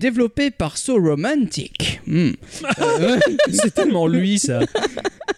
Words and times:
euh, 0.00 0.10
développé 0.10 0.50
par 0.50 0.76
So 0.78 0.94
Romantic. 0.96 2.00
Hmm. 2.06 2.30
C'est 3.52 3.74
tellement 3.74 4.06
lui, 4.06 4.38
ça. 4.38 4.60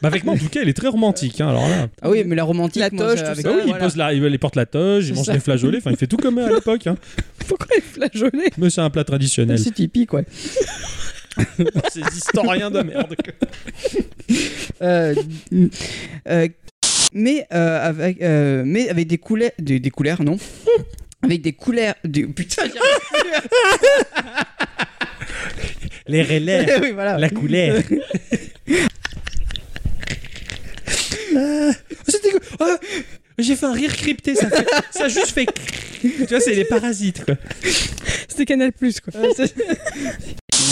Bah 0.00 0.08
avec 0.08 0.24
moi, 0.24 0.34
en 0.34 0.38
tout 0.38 0.48
cas, 0.48 0.60
il 0.62 0.68
est 0.68 0.72
très 0.72 0.88
romantique. 0.88 1.40
hein, 1.40 1.48
alors 1.48 1.68
là. 1.68 1.88
Ah 2.00 2.10
oui, 2.10 2.22
mais 2.26 2.34
la 2.36 2.44
romantique, 2.44 2.80
La 2.80 2.90
toge, 2.90 3.18
ça- 3.18 3.24
tout 3.24 3.30
avec- 3.30 3.44
Bah 3.44 3.52
oui, 3.56 3.62
il, 3.66 3.74
pose 3.76 3.96
la, 3.96 4.12
il 4.12 4.38
porte 4.38 4.56
la 4.56 4.66
toge, 4.66 5.08
il 5.08 5.14
mange 5.14 5.26
ça. 5.26 5.32
des 5.34 5.40
flageolets, 5.40 5.78
enfin 5.78 5.90
il 5.90 5.96
fait 5.96 6.06
tout 6.06 6.16
comme 6.16 6.38
à 6.38 6.48
l'époque. 6.48 6.86
Hein. 6.86 6.96
Pourquoi 7.48 7.68
les 7.76 7.80
flageolets 7.82 8.50
Mais 8.58 8.70
c'est 8.70 8.80
un 8.80 8.90
plat 8.90 9.04
traditionnel. 9.04 9.58
C'est 9.58 9.72
typique, 9.74 10.12
ouais. 10.12 10.24
Ces 11.92 12.00
historiens 12.16 12.70
de 12.70 12.82
merde. 12.82 13.14
Euh, 14.82 15.14
euh, 16.28 16.48
mais, 17.14 17.46
euh, 17.52 17.88
avec, 17.88 18.20
euh, 18.22 18.62
mais 18.66 18.88
avec 18.88 19.06
des 19.06 19.18
couleurs. 19.18 19.50
Des, 19.58 19.78
des 19.80 19.90
couleurs, 19.90 20.22
non 20.22 20.38
Avec 21.22 21.42
des 21.42 21.52
couleurs. 21.52 21.94
Des, 22.04 22.24
putain, 22.26 22.62
arrive 22.62 22.72
Les 26.08 26.22
relais, 26.22 26.64
plus. 26.66 26.76
oui, 26.82 26.90
voilà. 26.92 27.18
la 27.18 27.30
couleur. 27.30 27.82
Ah, 31.36 31.70
c'était- 32.06 32.28
ah, 32.60 32.76
J'ai 33.38 33.56
fait 33.56 33.64
un 33.66 33.72
rire 33.72 33.96
crypté, 33.96 34.34
ça, 34.34 34.50
fait- 34.50 34.66
ça 34.90 35.04
a 35.04 35.08
juste 35.08 35.30
fait. 35.30 35.46
Tu 36.02 36.26
vois, 36.28 36.40
c'est 36.40 36.54
les 36.54 36.64
parasites 36.66 37.24
quoi. 37.24 37.34
C'était 38.28 38.44
Canal 38.44 38.72
Plus 38.72 39.00
quoi. 39.00 39.12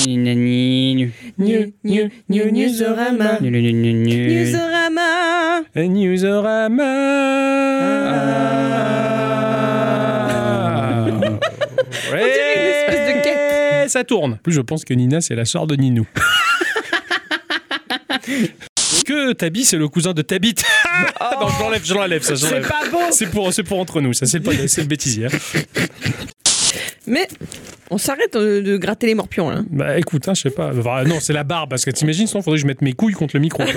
Newsrama. 0.06 1.10
New- 1.38 1.72
new- 1.84 2.10
new- 2.28 2.50
Newsrama. 2.50 3.38
Newsrama. 3.40 5.62
Newsarama. 5.76 6.90
Ça 14.00 14.04
tourne. 14.04 14.32
En 14.32 14.36
plus, 14.36 14.54
je 14.54 14.62
pense 14.62 14.86
que 14.86 14.94
Nina, 14.94 15.20
c'est 15.20 15.34
la 15.34 15.44
sœur 15.44 15.66
de 15.66 15.76
Ninou. 15.76 16.06
Que 19.04 19.32
Tabi, 19.34 19.64
c'est 19.66 19.76
le 19.76 19.88
cousin 19.88 20.14
de 20.14 20.22
Tabit? 20.22 20.54
Non, 21.40 21.48
je 21.48 21.60
l'enlève, 21.62 21.84
je 21.84 21.94
l'enlève, 21.94 22.22
ça, 22.22 22.34
C'est 22.36 22.60
pas 22.62 22.82
bon. 22.90 22.98
C'est 23.10 23.26
pour, 23.26 23.52
c'est 23.52 23.62
pour 23.62 23.78
entre 23.78 24.00
nous, 24.00 24.12
ça, 24.14 24.24
c'est 24.26 24.40
pas, 24.40 24.52
c'est 24.68 24.80
le 24.82 24.86
bêtisier. 24.86 25.26
hein. 25.26 25.30
Mais 27.06 27.28
on 27.90 27.98
s'arrête 27.98 28.32
de, 28.34 28.60
de 28.60 28.76
gratter 28.78 29.06
les 29.06 29.14
morpions 29.14 29.50
là. 29.50 29.60
Bah 29.70 29.98
écoute, 29.98 30.26
hein, 30.28 30.34
je 30.34 30.40
sais 30.42 30.50
pas. 30.50 30.70
Enfin, 30.76 31.04
non, 31.04 31.18
c'est 31.20 31.32
la 31.34 31.44
barbe, 31.44 31.68
parce 31.70 31.84
que 31.84 31.90
t'imagines, 31.90 32.26
sinon, 32.26 32.42
faudrait 32.42 32.56
que 32.58 32.62
je 32.62 32.66
mette 32.66 32.80
mes 32.82 32.92
couilles 32.94 33.12
contre 33.14 33.36
le 33.36 33.40
micro. 33.40 33.62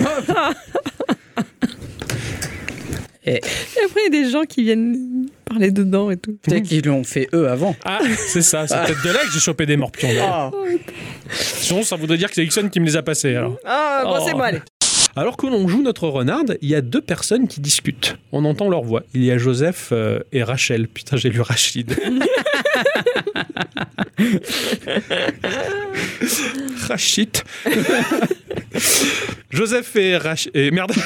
Et 3.26 3.38
après 3.86 4.02
il 4.10 4.14
y 4.14 4.18
a 4.20 4.24
des 4.24 4.30
gens 4.30 4.44
qui 4.44 4.64
viennent 4.64 5.13
parler 5.54 5.72
dedans 5.72 6.12
et 6.12 6.18
tout. 6.18 6.38
Peut-être 6.42 6.64
qu'ils 6.64 6.86
l'ont 6.86 7.04
fait 7.04 7.28
eux 7.34 7.50
avant. 7.50 7.76
Ah, 7.86 8.00
c'est 8.28 8.42
ça, 8.42 8.68
c'est 8.68 8.76
peut-être 8.76 9.04
de 9.04 9.10
là 9.12 9.20
que 9.20 9.32
j'ai 9.34 9.40
chopé 9.40 9.66
des 9.66 9.78
morpions. 9.78 10.10
Ah. 10.22 10.52
Sinon, 11.32 11.84
ça 11.84 11.96
voudrait 11.96 12.18
dire 12.18 12.30
que 12.30 12.36
c'est 12.36 12.44
Ixon 12.44 12.70
qui 12.70 12.80
me 12.80 12.86
les 12.86 12.98
a 12.98 13.04
passés, 13.04 13.36
alors. 13.36 13.58
Ah 13.66 14.02
bon 14.06 14.14
Oh. 14.20 14.24
c'est 14.26 14.34
bon 14.34 14.42
allez. 14.42 14.60
Alors 15.16 15.38
que 15.38 15.46
l'on 15.46 15.68
joue 15.68 15.84
notre 15.84 16.08
renarde, 16.08 16.58
il 16.62 16.70
y 16.70 16.76
a 16.76 16.82
deux 16.82 17.02
personnes 17.02 17.48
qui 17.48 17.62
discutent. 17.62 18.18
On 18.32 18.46
entend 18.46 18.68
leur 18.68 18.82
voix. 18.82 19.04
Il 19.14 19.24
y 19.24 19.30
a 19.30 19.38
Joseph 19.38 19.90
euh, 19.92 20.20
et 20.32 20.42
Rachel. 20.42 20.88
Putain, 20.88 21.18
j'ai 21.18 21.30
lu 21.30 21.40
Rachid. 21.42 21.96
Rachid. 26.88 27.38
Joseph 29.52 29.96
et 29.96 30.18
Rachid. 30.18 30.52
Et 30.56 30.72
merde. 30.72 30.94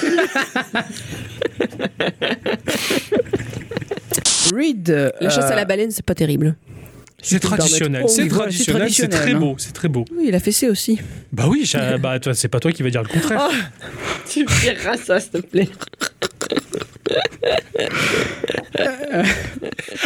Reed. 4.55 4.89
euh, 4.89 5.09
La 5.21 5.29
chasse 5.29 5.51
à 5.51 5.55
la 5.55 5.65
baleine 5.65 5.91
c'est 5.91 6.05
pas 6.05 6.15
terrible. 6.15 6.55
C'est 7.21 7.39
traditionnel. 7.39 8.03
Oh 8.05 8.07
C'est 8.07 8.27
traditionnel. 8.27 8.91
C'est 8.93 9.07
très 9.07 9.33
beau. 9.33 9.55
C'est 9.57 9.73
très 9.73 9.87
beau. 9.87 10.05
Oui 10.15 10.25
il 10.27 10.35
a 10.35 10.39
fait 10.39 10.51
ça 10.51 10.67
aussi. 10.67 10.99
Bah 11.31 11.45
oui, 11.49 11.69
bah, 11.99 12.19
toi, 12.19 12.33
c'est 12.35 12.47
pas 12.47 12.59
toi 12.59 12.71
qui 12.71 12.83
vas 12.83 12.89
dire 12.91 13.01
le 13.03 13.09
contraire. 13.09 13.49
Tu 14.29 14.45
diras 14.61 14.97
ça 14.97 15.19
s'il 15.19 15.31
te 15.31 15.37
plaît. 15.39 15.67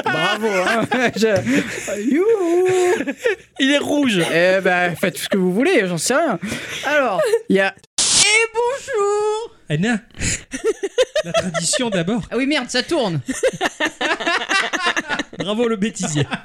Bravo. 0.03 0.47
hein. 0.47 0.87
Je- 1.15 2.01
Youhou. 2.11 3.13
Il 3.59 3.71
est 3.71 3.77
rouge. 3.77 4.19
Eh 4.33 4.61
ben, 4.61 4.95
faites 4.95 5.17
ce 5.17 5.29
que 5.29 5.37
vous 5.37 5.53
voulez, 5.53 5.85
j'en 5.87 5.97
sais 5.97 6.15
rien. 6.15 6.39
Alors, 6.85 7.21
il 7.49 7.55
y 7.57 7.59
a. 7.59 7.73
Et 7.99 8.47
bonjour 8.53 9.55
Anna. 9.71 10.01
La 11.23 11.31
tradition 11.31 11.89
d'abord. 11.89 12.23
Ah 12.29 12.35
oui, 12.35 12.45
merde, 12.45 12.69
ça 12.69 12.83
tourne 12.83 13.21
Bravo 15.39 15.67
le 15.67 15.77
bêtisier. 15.77 16.25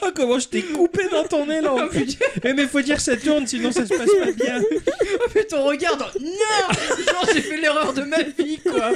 Oh 0.00 0.10
comment 0.14 0.38
je 0.38 0.46
t'ai 0.48 0.62
coupé 0.62 1.08
dans 1.10 1.24
ton 1.24 1.50
élan 1.50 1.76
Oh. 1.80 1.98
Eh 2.44 2.52
mais 2.52 2.66
faut 2.68 2.80
dire 2.82 3.00
ça 3.00 3.16
tourne 3.16 3.46
sinon 3.46 3.72
ça 3.72 3.84
se 3.84 3.94
passe 3.94 4.08
pas 4.08 4.32
bien. 4.44 4.60
Oh, 4.62 5.26
mais 5.34 5.44
ton 5.44 5.64
regard 5.64 5.96
dans- 5.96 6.06
Non 6.20 6.74
Genre, 7.04 7.26
j'ai 7.34 7.40
fait 7.42 7.56
l'erreur 7.56 7.92
de 7.94 8.02
ma 8.02 8.22
vie, 8.22 8.58
quoi 8.62 8.90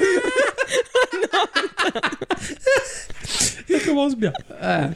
Ça 3.69 3.81
commence 3.85 4.17
bien. 4.17 4.33
Ah, 4.61 4.91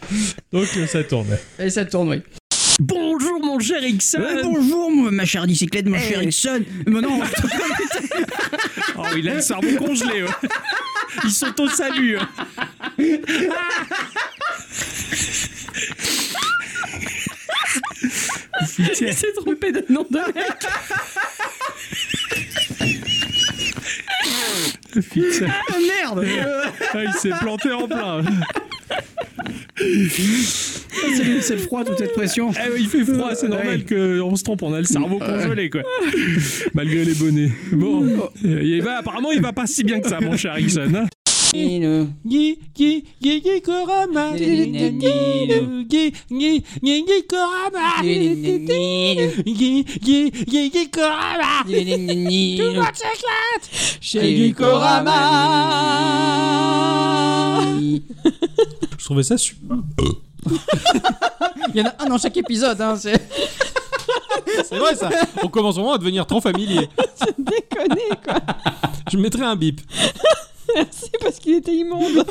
Donc 0.53 0.69
euh, 0.77 0.87
ça 0.87 1.03
tourne. 1.03 1.37
Et 1.59 1.71
ça 1.71 1.85
tourne, 1.85 2.11
oui. 2.11 2.23
Bonjour 2.81 3.41
mon 3.45 3.59
cher 3.59 3.83
Ixon. 3.83 4.21
Euh, 4.21 4.43
bonjour, 4.43 4.91
ma 5.11 5.25
chère 5.25 5.47
bicyclette, 5.47 5.87
mon 5.87 5.99
cher 5.99 6.23
Ixon. 6.23 6.63
Mais 6.87 7.01
non, 7.01 7.21
Oh 8.99 9.03
il 9.17 9.29
a 9.29 9.35
le 9.35 9.41
cerveau 9.41 9.77
congelé. 9.79 10.23
ouais. 10.25 10.31
Ils 11.25 11.31
sont 11.31 11.59
au 11.61 11.69
salut. 11.69 12.19
hein. 12.19 12.29
Il 18.79 19.15
s'est 19.15 19.33
trompé 19.37 19.73
de 19.73 19.85
nom 19.89 20.07
de 20.11 20.19
mec. 20.19 20.67
Putain. 25.11 25.47
ah, 25.69 25.75
merde 25.79 26.27
Ah, 26.95 27.05
il 27.05 27.13
s'est 27.15 27.31
planté 27.41 27.73
en 27.73 27.87
plein. 27.87 28.23
C'est 29.77 31.51
le- 31.55 31.59
froid, 31.59 31.85
toute 31.85 31.99
cette 31.99 32.13
pression. 32.15 32.51
Eh 32.53 32.73
oui, 32.73 32.81
il 32.81 32.89
fait 32.89 33.05
froid, 33.05 33.35
c'est 33.35 33.49
normal 33.49 33.85
qu'on 33.85 34.35
se 34.37 34.43
trompe, 34.43 34.63
on 34.63 34.73
a 34.73 34.79
le 34.79 34.85
cerveau 34.85 35.19
congelé 35.19 35.69
quoi. 35.71 35.83
Malgré 36.75 37.05
les 37.05 37.15
bonnets. 37.15 37.51
Bon, 37.73 38.05
euh, 38.45 38.63
il 38.63 38.83
va, 38.83 38.99
apparemment 38.99 39.31
il 39.33 39.41
va 39.43 39.53
pas 39.53 39.67
si 39.67 39.85
bien 39.85 40.01
que 40.01 40.09
ça 40.09 40.21
mon 40.21 40.37
cher 40.37 40.59
Ixon. 40.59 40.93
hein. 40.95 41.07
Je 58.99 59.05
trouvais 59.05 59.22
ça 59.22 59.39
super. 59.39 59.77
Il 61.75 61.81
y 61.81 61.83
en 61.83 61.87
a 61.87 61.95
un 62.00 62.06
dans 62.06 62.19
chaque 62.19 62.37
épisode, 62.37 62.81
hein, 62.81 62.97
c'est... 62.97 63.21
C'est 64.69 64.78
vrai 64.78 64.95
ça. 64.95 65.11
On 65.43 65.49
commence 65.49 65.75
vraiment 65.75 65.93
à 65.95 65.99
devenir 65.99 66.27
trop 66.27 66.41
familier. 66.41 66.89
Déconné 67.39 68.09
quoi. 68.25 68.41
Je 69.11 69.16
mettrai 69.19 69.43
un 69.43 69.56
bip. 69.56 69.81
C'est 70.91 71.19
parce 71.21 71.38
qu'il 71.38 71.54
était 71.54 71.75
immonde. 71.75 72.25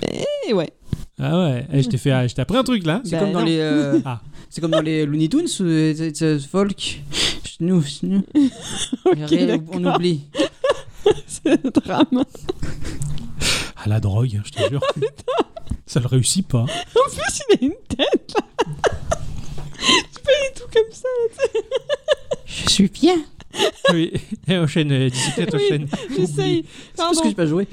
Mais 0.00 0.52
ouais. 0.52 0.70
Ah 1.18 1.38
ouais, 1.44 1.66
eh, 1.72 1.82
je 1.82 1.88
t'ai 1.88 1.96
fait, 1.98 2.28
je 2.28 2.34
t'ai 2.34 2.42
appris 2.42 2.58
un 2.58 2.62
truc 2.64 2.84
là. 2.84 3.00
C'est 3.04 3.12
Bah 3.12 3.20
comme 3.20 3.32
dans 3.32 3.40
non. 3.40 3.46
les... 3.46 3.58
euh, 3.58 4.00
Ah. 4.04 4.20
C'est 4.50 4.60
comme 4.60 4.70
dans 4.70 4.80
les 4.82 5.06
Looney 5.06 5.28
Tunes, 5.28 5.46
euh, 5.60 5.94
c'est- 5.96 6.14
c'est 6.16 6.38
folk. 6.40 7.02
Rien, 7.60 8.22
on 9.04 9.46
d'accord. 9.80 9.94
oublie. 9.96 10.24
C'est 11.26 11.48
un 11.52 11.70
drame. 11.72 12.24
Ah 13.76 13.86
la 13.88 14.00
drogue, 14.00 14.40
je 14.44 14.50
te 14.50 14.68
jure. 14.68 14.80
Ça 15.86 16.00
le 16.00 16.06
réussit 16.06 16.46
pas. 16.46 16.62
En 16.62 16.66
plus, 16.66 17.40
il 17.50 17.54
a 17.54 17.64
une 17.64 17.74
tête 17.88 18.34
là. 18.34 18.42
C'est 19.78 20.22
pas 20.22 20.32
du 20.32 20.60
tout 20.60 20.68
comme 20.72 20.92
ça. 20.92 21.08
Je 22.66 22.70
suis 22.70 22.88
bien. 22.88 23.16
Oui, 23.92 24.12
et 24.48 24.56
enchaîne, 24.58 24.90
euh, 24.92 25.08
bicyclette, 25.08 25.54
enchaîne. 25.54 25.86
J'essaye. 26.16 26.64
Parce 26.96 27.14
Pardon. 27.16 27.20
que 27.22 27.28
j'ai 27.28 27.34
pas 27.34 27.46
joué. 27.46 27.68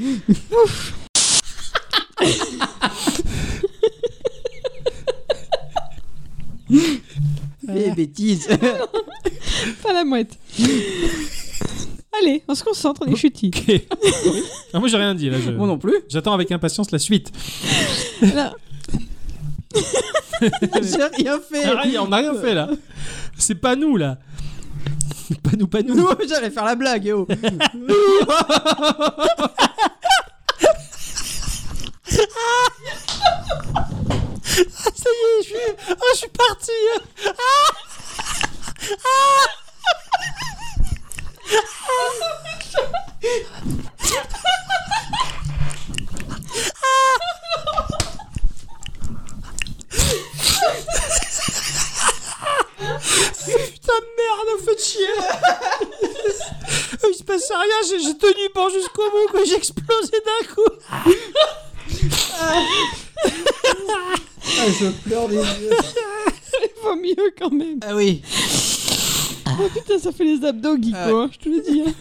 Les 7.68 7.92
bêtises. 7.92 8.48
Pas 9.84 9.94
la 9.94 10.04
mouette. 10.04 10.38
Allez, 12.22 12.44
on 12.48 12.56
se 12.56 12.64
concentre, 12.64 13.02
on 13.06 13.12
est 13.12 13.16
chutis. 13.16 13.52
Ok. 13.56 13.82
Ah, 14.74 14.80
moi 14.80 14.88
j'ai 14.88 14.98
rien 14.98 15.16
dit 15.16 15.30
là. 15.30 15.38
je- 15.40 15.52
Moi 15.52 15.68
non 15.68 15.78
plus. 15.78 15.96
J'attends 16.10 16.34
avec 16.34 16.52
impatience 16.52 16.92
la 16.92 17.00
suite. 17.00 17.32
J'ai 20.44 21.04
rien 21.18 21.40
fait. 21.40 21.64
Ah, 21.66 21.84
on 22.02 22.08
n'a 22.10 22.18
rien 22.18 22.34
fait 22.36 22.54
là. 22.54 22.70
C'est 23.38 23.56
pas 23.56 23.76
nous 23.76 23.98
là. 23.98 24.20
Pas 25.44 25.52
nous, 25.58 25.68
pas 25.68 25.82
nous. 25.82 25.96
Non, 25.96 26.10
j'allais 26.28 26.50
faire 26.52 26.66
la 26.66 26.76
blague, 26.76 27.06
yo. 27.06 27.28
je 36.12 36.18
suis 36.18 36.30
parti. 36.30 36.72
Putain 53.46 54.00
de 54.00 54.08
merde, 54.18 54.62
faites 54.66 54.84
chier. 54.84 55.08
Il 57.10 57.16
se 57.16 57.24
passe 57.24 57.50
rien, 57.50 57.80
j'ai 57.90 58.00
j'ai 58.00 58.18
tenu 58.18 58.50
bon 58.56 58.70
jusqu'au 58.70 59.04
bout, 59.12 59.32
que 59.38 59.46
j'ai 59.46 59.56
explosé 59.56 60.12
d'un 60.26 60.54
coup. 60.54 60.72
Ah, 62.40 62.62
je 64.80 64.88
pleure 65.08 65.28
des 65.28 65.36
yeux. 65.36 65.70
Il 66.62 66.84
va 66.84 66.96
mieux 66.96 67.34
quand 67.38 67.52
même. 67.52 67.80
Ah 67.86 67.96
oui. 67.96 68.22
Oh 69.60 69.70
putain, 69.74 70.00
ça 70.00 70.12
fait 70.12 70.24
les 70.24 70.44
abdos, 70.46 70.78
Guico, 70.78 70.98
Ah 71.00 71.08
ouais. 71.08 71.14
hein, 71.24 71.30
je 71.32 71.38
te 71.40 71.50
le 71.50 71.62
dis. 71.62 71.84
hein. 71.86 71.94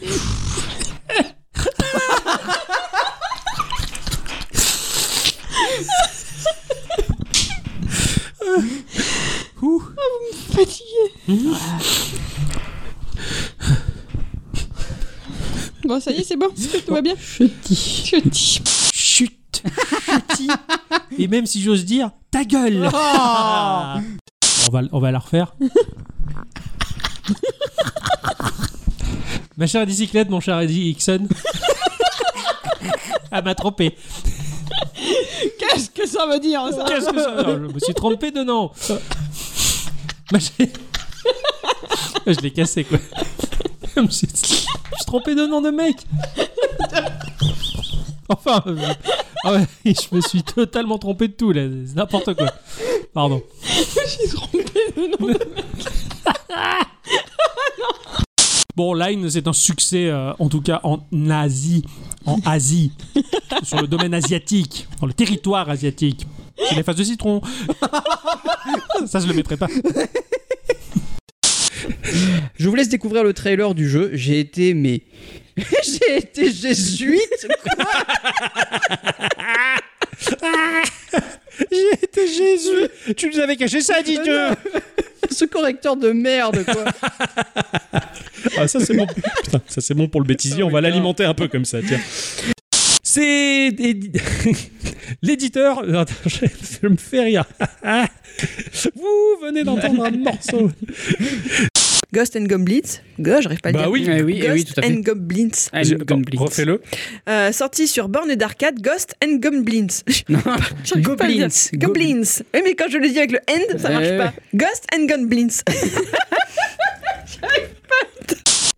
Ouh. 9.62 9.82
Fatigué. 10.55 11.12
Bon, 15.84 16.00
ça 16.00 16.12
y 16.12 16.20
est, 16.20 16.25
c'est 16.25 16.37
bon 16.37 16.49
Tout 16.87 16.94
va 16.94 17.02
bien. 17.02 17.14
Je 17.19 17.44
dis. 17.44 18.61
Chut. 18.94 19.43
Chutis. 19.52 20.49
Et 21.19 21.26
même 21.29 21.46
si 21.46 21.61
j'ose 21.62 21.84
dire, 21.84 22.11
ta 22.31 22.44
gueule. 22.44 22.88
on, 22.93 22.93
va, 24.70 24.82
on 24.93 25.00
va 25.00 25.11
la 25.11 25.19
refaire. 25.19 25.55
Ma 29.56 29.67
chère 29.67 29.84
bicyclette, 29.87 30.31
mon 30.31 30.40
cher 30.40 30.61
Eddie 30.61 30.90
Hickson. 30.90 31.26
Elle 33.31 33.44
m'a 33.44 33.55
trompé. 33.55 33.96
Qu'est-ce 35.58 35.90
que 35.90 36.06
ça 36.06 36.26
veut 36.26 36.38
dire, 36.40 36.62
ça 36.70 36.84
Qu'est-ce 36.87 37.11
que 37.11 37.20
ça 37.23 37.43
Non, 37.43 37.69
Je 37.69 37.75
me 37.75 37.79
suis 37.81 37.94
trompé 37.94 38.31
de 38.31 38.43
nom. 38.44 38.70
Ma 40.31 40.38
chère- 40.38 40.69
Je 42.27 42.41
l'ai 42.41 42.51
cassé, 42.51 42.85
quoi. 42.85 42.99
Je 43.97 44.01
me 44.01 44.09
suis, 44.11 44.29
je 44.33 44.47
suis 44.47 44.67
trompé 45.07 45.35
de 45.35 45.47
nom 45.47 45.61
de 45.61 45.71
mec. 45.71 45.97
Enfin, 48.29 48.63
euh, 48.67 48.77
ah 49.45 49.53
ouais, 49.53 49.67
je 49.85 50.15
me 50.15 50.21
suis 50.21 50.43
totalement 50.43 50.99
trompé 50.99 51.29
de 51.29 51.33
tout, 51.33 51.53
là. 51.53 51.63
C'est 51.87 51.97
n'importe 51.97 52.35
quoi. 52.35 52.53
Pardon. 53.13 53.43
J'ai 53.65 54.29
trompé 54.29 54.65
de 54.97 55.07
nom. 55.19 55.35
Bon, 58.75 58.95
Line, 58.95 59.29
c'est 59.29 59.47
un 59.47 59.53
succès, 59.53 60.07
euh, 60.07 60.33
en 60.39 60.49
tout 60.49 60.63
cas 60.63 60.81
en 60.83 61.01
Asie, 61.29 61.85
en 62.25 62.39
Asie, 62.47 62.93
sur 63.63 63.83
le 63.83 63.87
domaine 63.87 64.15
asiatique, 64.15 64.89
dans 65.01 65.07
le 65.07 65.13
territoire 65.13 65.69
asiatique. 65.69 66.27
C'est 66.57 66.77
les 66.77 66.83
phases 66.83 66.97
de 66.97 67.05
citron. 67.05 67.43
Ça, 69.07 69.21
je 69.21 69.27
le 69.27 69.35
mettrai 69.35 69.59
pas. 69.59 69.69
Je 72.59 72.69
vous 72.69 72.75
laisse 72.75 72.88
découvrir 72.88 73.25
le 73.25 73.32
trailer 73.32 73.75
du 73.75 73.88
jeu. 73.88 74.11
J'ai 74.14 74.41
été, 74.41 74.75
mais. 74.75 75.03
J'ai 75.56 76.17
été 76.19 76.50
jésuite 76.50 77.47
J'ai 81.70 82.05
été 82.05 82.26
Jésus. 82.26 83.14
Tu 83.17 83.29
nous 83.29 83.38
avais 83.38 83.56
caché 83.56 83.81
ça, 83.82 84.03
dis 84.03 84.19
Ce 85.31 85.44
correcteur 85.44 85.97
de 85.97 86.11
merde, 86.12 86.64
quoi 86.64 86.85
Ah, 88.56 88.67
ça 88.69 88.81
c'est 88.81 88.94
bon. 88.97 89.06
Putain, 89.44 89.61
ça 89.67 89.81
c'est 89.81 89.94
bon 89.94 90.08
pour 90.08 90.20
le 90.20 90.26
bêtisier. 90.26 90.62
On 90.62 90.70
va 90.70 90.81
l'alimenter 90.81 91.25
un 91.25 91.35
peu 91.35 91.49
comme 91.49 91.65
ça, 91.65 91.79
tiens. 91.87 92.00
C'est 93.03 93.69
édi- 93.69 94.11
l'éditeur. 95.23 95.82
Je 95.85 96.87
me 96.87 96.97
fais 96.97 97.20
rire. 97.25 97.44
Vous 98.94 99.37
venez 99.47 99.65
d'entendre 99.65 100.05
un 100.06 100.11
morceau. 100.12 100.70
Ghost 102.14 102.37
and 102.37 102.44
Goblins. 102.44 103.00
Go, 103.19 103.41
j'arrive 103.41 103.61
pas 103.61 103.70
à 103.70 103.73
le 103.73 103.79
Bah 103.79 103.85
dire. 103.85 103.91
oui. 103.93 104.05
Eh 104.06 104.23
oui, 104.23 104.41
eh 104.44 104.50
oui, 104.50 104.62
Ghost 104.64 104.75
tout 104.75 104.81
à 104.81 104.82
fait. 104.82 104.93
and 104.93 105.00
Goblins. 105.00 105.49
Ah, 105.73 105.82
Goblins. 105.82 106.41
Refais-le. 106.41 106.82
Euh, 107.29 107.53
sorti 107.53 107.88
sur 107.88 108.09
borne 108.09 108.35
d'arcade, 108.35 108.81
Ghost 108.82 109.14
and 109.25 109.37
Goblins. 109.37 109.87
J'arrive 110.29 111.17
pas. 111.17 111.26
Goblins. 111.26 111.49
Goblins. 111.75 112.43
Oui, 112.55 112.61
mais 112.64 112.75
quand 112.75 112.88
je 112.91 112.99
le 112.99 113.09
dis 113.09 113.19
avec 113.19 113.32
le 113.32 113.38
end, 113.49 113.79
ça 113.79 113.88
marche 113.91 114.06
Eh 114.12 114.19
pas. 114.19 114.32
Ghost 114.55 114.87
and 114.94 115.06
Goblins. 115.06 115.49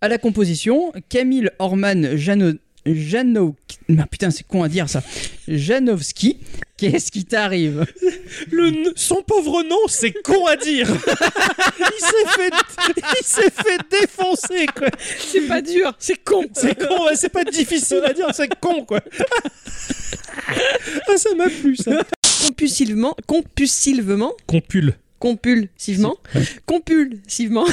À 0.00 0.08
la 0.08 0.18
composition, 0.18 0.92
Camille 1.08 1.48
Orman 1.58 2.16
Jano... 2.16 2.52
Jano... 2.86 3.56
Ah, 3.98 4.06
putain, 4.10 4.30
c'est 4.30 4.46
con 4.46 4.62
à 4.62 4.68
dire 4.68 4.88
ça. 4.88 5.02
Janowski. 5.46 6.38
Qu'est-ce 6.76 7.10
qui 7.12 7.24
t'arrive? 7.24 7.84
Le 8.50 8.68
n- 8.68 8.92
son 8.96 9.22
pauvre 9.22 9.62
nom, 9.62 9.76
c'est 9.88 10.12
con 10.22 10.46
à 10.46 10.56
dire. 10.56 10.88
il 10.90 12.00
s'est 12.00 12.30
fait, 12.36 12.50
il 13.20 13.24
s'est 13.24 13.50
fait 13.50 13.78
défoncer 13.90 14.66
quoi. 14.76 14.88
C'est 15.18 15.42
pas 15.42 15.60
dur, 15.62 15.94
c'est 15.98 16.16
con. 16.24 16.44
C'est 16.54 16.74
con, 16.78 17.04
ouais, 17.06 17.14
c'est 17.16 17.28
pas 17.28 17.44
difficile 17.44 18.00
à 18.04 18.12
dire, 18.12 18.26
c'est 18.34 18.48
con 18.58 18.84
quoi. 18.84 19.00
ah, 21.08 21.16
ça 21.16 21.34
m'a 21.34 21.48
plu 21.48 21.76
ça. 21.76 22.02
Compulsivement. 22.46 23.14
Compulsivement. 23.26 24.32
Compule. 24.46 24.94
Compulsivement. 25.18 26.16
Compulsivement. 26.66 27.64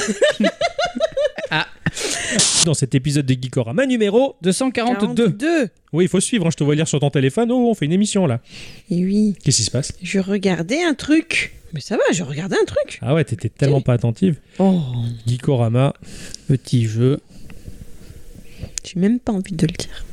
Dans 2.64 2.74
cet 2.74 2.94
épisode 2.94 3.26
de 3.26 3.34
Geekorama 3.34 3.86
numéro. 3.86 4.36
242. 4.42 5.24
42. 5.32 5.68
Oui, 5.92 6.04
il 6.04 6.08
faut 6.08 6.20
suivre, 6.20 6.46
hein, 6.46 6.50
je 6.52 6.56
te 6.56 6.62
vois 6.64 6.74
lire 6.76 6.86
sur 6.86 7.00
ton 7.00 7.10
téléphone. 7.10 7.50
Oh, 7.50 7.68
on 7.70 7.74
fait 7.74 7.86
une 7.86 7.92
émission 7.92 8.26
là. 8.26 8.40
Et 8.90 9.04
oui, 9.04 9.34
Qu'est-ce 9.42 9.56
qui 9.58 9.62
se 9.64 9.70
passe? 9.70 9.92
Je 10.02 10.20
regardais 10.20 10.82
un 10.82 10.94
truc. 10.94 11.54
Mais 11.72 11.80
ça 11.80 11.96
va, 11.96 12.02
je 12.12 12.22
regardais 12.22 12.56
un 12.60 12.64
truc. 12.64 12.98
Ah 13.02 13.14
ouais, 13.14 13.24
t'étais 13.24 13.48
tellement 13.48 13.80
pas 13.80 13.94
attentive. 13.94 14.36
Oh. 14.58 14.80
Geekorama. 15.26 15.94
Petit 16.46 16.86
jeu. 16.86 17.18
J'ai 18.84 19.00
même 19.00 19.18
pas 19.18 19.32
envie 19.32 19.52
de 19.54 19.66
le 19.66 19.72
dire. 19.72 20.04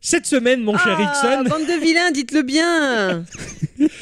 Cette 0.00 0.26
semaine, 0.26 0.62
mon 0.62 0.76
cher 0.78 0.96
Ah, 0.98 1.02
Ixon. 1.02 1.44
bande 1.48 1.66
de 1.66 1.80
vilains, 1.80 2.10
dites-le 2.10 2.42
bien. 2.42 3.24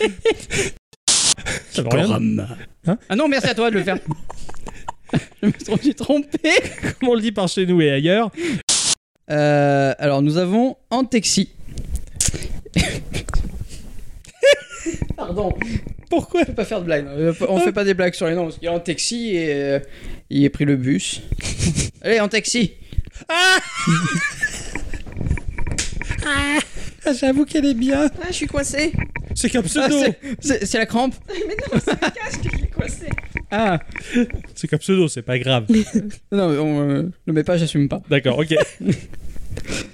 Ça 1.73 1.83
veut 1.83 1.89
rien 1.91 2.21
dire. 2.21 2.57
Hein? 2.87 2.99
Ah 3.09 3.17
non, 3.17 3.29
merci 3.29 3.49
à 3.49 3.55
toi 3.55 3.71
de 3.71 3.77
le 3.79 3.83
faire. 3.85 3.99
Je 5.43 5.47
me 5.47 5.79
suis 5.79 5.95
trompé. 5.95 6.39
Comme 7.01 7.11
on 7.11 7.15
le 7.15 7.21
dit 7.21 7.33
par 7.33 7.49
chez 7.49 7.67
nous 7.67 7.81
et 7.81 7.91
ailleurs. 7.91 8.31
Euh, 9.31 9.95
alors, 9.99 10.23
nous 10.23 10.37
avons 10.37 10.77
Antexi. 10.91 11.51
Pardon. 15.17 15.55
Pourquoi 16.09 16.41
On 16.43 16.45
peut 16.45 16.55
pas 16.55 16.65
faire 16.65 16.81
de 16.81 16.87
blagues. 16.87 17.07
Euh, 17.07 17.33
On 17.49 17.61
fait 17.61 17.73
pas 17.73 17.85
des 17.85 17.95
blagues 17.95 18.15
sur 18.15 18.27
les 18.27 18.35
noms. 18.35 18.45
Parce 18.45 18.57
qu'il 18.57 18.65
y 18.65 18.69
a 18.69 18.73
Antexi 18.73 19.37
et 19.37 19.53
euh, 19.53 19.79
il 20.29 20.45
a 20.45 20.51
pris 20.51 20.65
le 20.65 20.77
bus. 20.77 21.23
Allez, 22.03 22.21
Antexi. 22.21 22.73
Ah, 23.29 23.59
J'avoue 27.19 27.45
qu'elle 27.45 27.67
est 27.67 27.75
bien. 27.75 28.11
Ah, 28.23 28.27
je 28.29 28.35
suis 28.35 28.47
coincé. 28.47 28.93
C'est 29.35 29.49
qu'un 29.51 29.61
Ah, 29.61 29.63
pseudo. 29.63 29.97
c'est- 29.99 30.19
c'est 30.41 30.67
c'est 30.67 30.79
la 30.79 30.87
crampe. 30.87 31.15
Mais 31.29 31.55
non, 31.55 31.81
c'est 31.85 31.93
le 31.93 31.99
casque, 31.99 32.41
je 32.53 32.57
suis 32.59 32.69
coincé. 32.69 33.07
Ah. 33.51 33.79
C'est 34.55 34.69
qu'un 34.69 34.79
pseudo, 34.79 35.09
c'est 35.09 35.23
pas 35.23 35.39
grave. 35.39 35.67
Non, 36.33 36.45
on 36.49 36.89
euh, 36.89 37.03
le 37.27 37.33
met 37.33 37.45
pas, 37.45 37.57
j'assume 37.57 37.89
pas. 37.89 38.03
D'accord, 38.11 38.39
ok. 38.39 38.55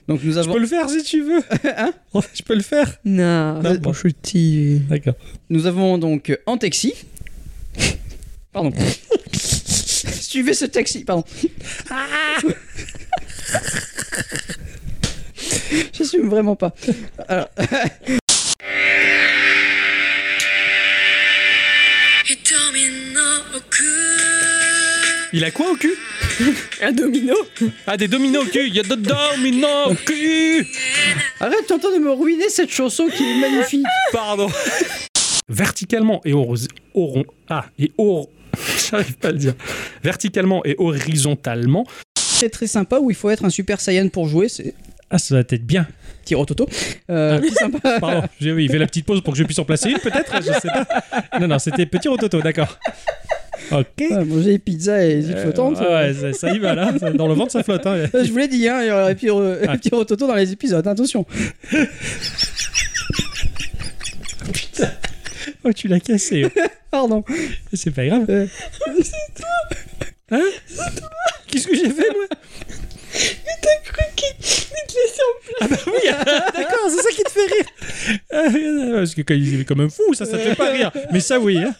Donc 0.09 0.23
nous 0.23 0.33
Je 0.33 0.39
avons, 0.39 0.53
peux 0.55 0.61
le 0.61 0.67
faire 0.67 0.89
si 0.89 1.03
tu 1.03 1.23
veux. 1.23 1.43
Hein 1.77 1.93
Je 2.35 2.43
peux 2.43 2.55
le 2.55 2.63
faire. 2.63 2.97
Non, 3.05 3.61
Non, 3.63 3.75
bon. 3.77 3.93
je 3.93 4.09
suis 4.25 4.81
D'accord. 4.89 5.15
nous 5.51 5.67
avons 5.67 5.99
donc 5.99 6.31
euh, 6.31 6.37
Antexi. 6.47 6.95
Pardon. 8.53 8.73
Suivez 9.33 10.55
ce 10.55 10.67
taxi, 10.67 11.05
pardon. 11.05 11.25
J'assume 15.93 16.29
vraiment 16.29 16.57
pas. 16.57 16.75
Alors, 17.29 17.49
Il 25.33 25.45
a 25.45 25.51
quoi 25.51 25.71
au 25.73 25.77
cul? 25.77 25.93
Un 26.83 26.93
domino. 26.93 27.35
Ah, 27.87 27.97
des 27.97 28.09
dominos 28.09 28.45
au 28.47 28.49
cul. 28.49 28.67
Il 28.69 28.75
y 28.75 28.81
a 28.81 28.83
des 28.83 28.97
dominos 28.97 29.91
au 29.91 29.95
cul. 29.95 30.67
arrête, 31.41 31.59
tu 31.67 31.73
es 31.73 31.77
en 31.77 31.79
train 31.79 31.93
de 31.95 32.03
me 32.03 32.13
ruiner 32.13 32.49
cette 32.49 32.71
chanson 32.71 33.07
qui 33.15 33.23
est 33.25 33.41
magnifique. 33.41 33.85
Pardon. 34.13 34.49
Verticalement 35.49 36.21
et 36.25 36.33
hor... 36.33 36.55
horon- 36.95 37.25
Ah, 37.49 37.67
et 37.79 37.93
hor... 37.99 38.29
J'arrive 38.91 39.15
pas 39.19 39.29
à 39.29 39.33
le 39.33 39.39
dire. 39.39 39.55
Verticalement 40.03 40.65
et 40.65 40.75
horizontalement. 40.79 41.87
Très 42.39 42.49
très 42.49 42.67
sympa 42.67 42.99
où 42.99 43.11
il 43.11 43.17
faut 43.17 43.29
être 43.31 43.45
un 43.45 43.51
super 43.51 43.81
saiyan 43.81 44.09
pour 44.09 44.29
jouer. 44.29 44.49
C'est 44.49 44.75
Ah, 45.11 45.19
ça 45.19 45.35
va 45.37 45.41
être 45.41 45.65
bien. 45.67 45.87
Petit 46.25 46.35
rototo. 46.35 46.69
Euh, 47.11 47.39
petit 47.41 47.55
sympa. 47.55 48.01
Pardon, 48.01 48.23
j'ai 48.41 48.53
oui, 48.53 48.65
il 48.65 48.71
fait 48.71 48.79
la 48.79 48.87
petite 48.87 49.07
pause 49.07 49.21
pour 49.23 49.33
que 49.35 49.39
je 49.39 49.45
puisse 49.45 49.59
en 49.59 49.65
placer 49.65 49.91
une, 49.91 49.99
peut-être 49.99 50.35
Je 50.43 50.53
sais 50.53 50.69
pas. 50.69 50.87
Non, 51.41 51.47
non, 51.49 51.59
c'était 51.59 51.87
petit 51.87 52.09
rototo, 52.09 52.41
d'accord. 52.43 52.79
Ok. 53.71 53.87
Ouais, 53.99 54.25
manger 54.25 54.59
pizza 54.59 55.05
et 55.05 55.23
huiles 55.23 55.35
Euh, 55.37 55.43
flottantes. 55.43 55.79
ouais, 55.81 56.15
ça, 56.15 56.33
ça 56.33 56.51
y 56.53 56.59
va 56.59 56.75
là. 56.75 56.93
Dans 57.15 57.27
le 57.29 57.35
ventre, 57.35 57.53
ça 57.53 57.63
flotte. 57.63 57.87
Hein. 57.87 58.07
Euh, 58.15 58.25
Je 58.25 58.31
vous 58.31 58.39
l'ai 58.39 58.49
dit, 58.49 58.69
hein, 58.69 58.81
il 58.83 58.89
y 58.89 58.91
aurait 58.91 59.15
petit, 59.15 59.31
ro- 59.31 59.55
Ah. 59.67 59.77
petit 59.77 59.91
rototo 59.91 60.27
dans 60.27 60.35
les 60.35 60.53
épisodes, 60.53 60.87
attention. 60.87 61.25
Oh, 65.65 65.73
tu 65.73 65.89
l'as 65.89 66.01
cassé. 66.01 66.45
oh. 66.45 66.61
Pardon. 66.91 67.25
C'est 67.73 67.91
pas 67.91 68.07
grave. 68.07 68.27
Euh, 68.29 68.47
Hein 70.33 70.43
Qu'est-ce 71.47 71.69
que 71.69 71.75
j'ai 71.77 71.89
fait, 71.91 72.11
moi? 72.11 72.27
Ah 75.61 75.69
bah 75.69 75.77
oui, 75.87 76.11
d'accord, 76.55 76.91
c'est 76.91 77.03
ça 77.03 77.11
qui 77.11 77.23
te 77.23 77.31
fait 77.31 77.47
rire. 77.47 77.65
Ah, 78.31 78.97
Parce 78.99 79.15
que 79.15 79.23
quand 79.23 79.35
il 79.35 79.61
est 79.61 79.65
comme 79.65 79.81
un 79.81 79.89
fou, 79.89 80.13
ça, 80.15 80.27
ça 80.27 80.33
te 80.37 80.43
fait 80.43 80.55
pas 80.55 80.71
rire. 80.71 80.93
Mais 81.13 81.21
ça, 81.21 81.39
oui. 81.41 81.59
Hein. 81.59 81.75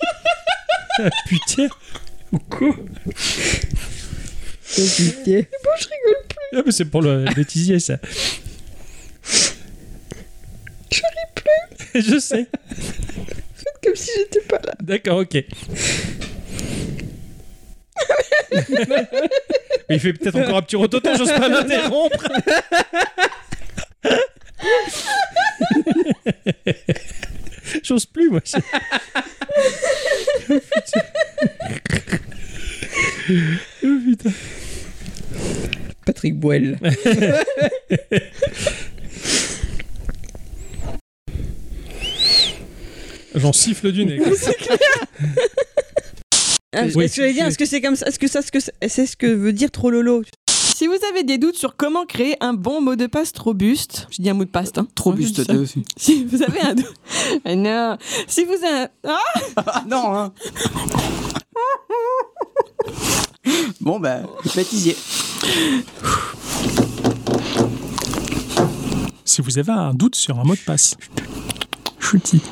Ah, 0.99 1.11
putain. 1.27 1.69
Ou 2.33 2.39
quoi? 2.39 2.75
Oh, 4.79 4.83
putain. 4.97 5.43
Ah, 6.55 6.63
mais 6.65 6.73
c'est 6.73 6.87
pour 6.87 7.03
le 7.03 7.25
bêtisier, 7.35 7.79
ça. 7.81 7.99
Je 10.91 11.01
plus. 11.35 12.01
Je 12.03 12.19
sais. 12.19 12.47
Comme 13.83 13.97
si 13.97 14.11
j'étais 14.17 14.41
pas 14.41 14.61
là. 14.65 14.75
D'accord, 14.81 15.19
ok. 15.19 15.45
Mais 19.89 19.97
il 19.97 20.01
fait 20.01 20.13
peut-être 20.13 20.37
encore 20.37 20.57
un 20.57 20.63
petit 20.63 20.77
rototo, 20.77 21.11
j'ose 21.17 21.33
pas 21.33 21.49
l'interrompre. 21.49 22.29
J'ose 27.83 28.07
plus, 28.07 28.31
moi. 28.31 28.41
Oh, 30.49 30.61
putain. 30.61 31.01
Oh, 33.85 33.99
putain. 34.05 34.31
Patrick 36.05 36.39
Boel. 36.39 36.79
J'en 43.35 43.53
siffle 43.53 43.93
du 43.93 44.07
nez. 44.07 44.21
Ah, 46.77 46.85
Oui, 46.95 47.05
Est-ce 47.05 47.17
que 47.17 47.23
j'allais 47.23 47.33
dire, 47.33 47.43
c'est- 47.45 47.49
est-ce 47.49 47.59
que 47.59 47.67
c'est 47.67 47.81
comme 47.81 47.97
ça 47.97 48.07
Est-ce 48.07 48.19
que 48.19 48.29
ça, 48.29 48.43
ce 48.43 48.53
que 48.53 48.59
c'est 48.61 49.07
ce 49.07 49.17
que 49.17 49.27
veut 49.27 49.53
dire 49.53 49.71
trop 49.71 49.91
lolo 49.91 50.23
Si 50.49 50.87
vous 50.87 50.97
avez 51.11 51.23
des 51.25 51.39
doutes 51.39 51.57
sur 51.57 51.77
comment 51.77 52.05
créer 52.05 52.37
un 52.41 52.53
bon 52.53 52.81
mot 52.83 52.97
de 52.97 53.07
passe 53.07 53.33
robuste, 53.39 54.07
je 54.11 54.21
dis 54.23 54.29
un 54.29 54.35
mot 54.35 54.45
de 54.45 54.51
passe, 54.51 54.71
hein. 54.77 54.87
Trop 54.95 55.13
buste 55.13 55.49
aussi. 55.51 55.83
Si 55.97 56.25
vous 56.25 56.43
avez 56.43 56.61
un 56.61 56.75
doute, 56.75 56.95
Ah 57.47 57.55
non, 57.57 57.97
si 58.29 58.45
vous 58.45 58.53
avez, 58.53 58.87
ah, 59.09 59.19
Ah 59.57 59.85
non, 59.89 60.15
hein. 60.15 60.33
bon, 63.81 63.99
bah, 64.01 64.21
bêtisier. 64.55 64.97
Si 69.25 69.41
vous 69.43 69.59
avez 69.59 69.73
un 69.73 69.93
doute 69.95 70.15
sur 70.15 70.39
un 70.39 70.45
mot 70.45 70.55
de 70.55 70.61
passe, 70.61 70.97
chutis. 72.01 72.43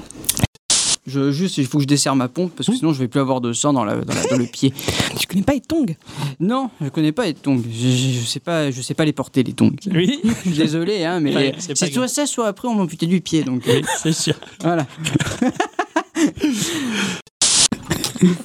Je, 1.06 1.32
juste, 1.32 1.58
il 1.58 1.66
faut 1.66 1.76
que 1.78 1.82
je 1.82 1.87
desserre 1.88 2.16
ma 2.16 2.28
pompe 2.28 2.52
parce 2.56 2.66
que 2.70 2.75
sinon 2.75 2.94
je 2.94 2.99
vais 3.00 3.08
plus 3.08 3.20
avoir 3.20 3.42
de 3.42 3.52
sang 3.52 3.75
dans, 3.75 3.84
la, 3.84 3.96
dans, 3.96 4.14
la- 4.14 4.25
dans 4.26 4.38
le 4.38 4.46
pied. 4.46 4.73
tu 5.18 5.26
connais 5.26 5.42
pas 5.42 5.52
les 5.52 5.61
tongs 5.61 5.84
Non, 6.40 6.70
je 6.80 6.88
connais 6.88 7.12
pas 7.12 7.26
les 7.26 7.34
tongs. 7.34 7.62
Je, 7.70 7.88
je, 7.90 8.20
je 8.20 8.25
sais 8.26 8.40
pas, 8.40 8.70
je 8.70 8.80
sais 8.80 8.94
pas 8.94 9.04
les 9.04 9.12
porter 9.12 9.42
les 9.42 9.52
tongs. 9.52 9.76
Oui, 9.92 10.20
désolé, 10.46 11.04
hein, 11.04 11.20
mais 11.20 11.34
Ouais, 11.34 11.54
c'est 11.58 11.76
soit 11.92 12.08
ça, 12.08 12.26
soit 12.26 12.46
après 12.49 12.68
on 12.68 12.75
m'amputait 12.75 13.04
du 13.06 13.20
pied, 13.20 13.42
donc 13.44 13.68
euh, 13.68 13.82
c'est 14.02 14.12
sûr. 14.14 14.34
voilà. 14.62 14.87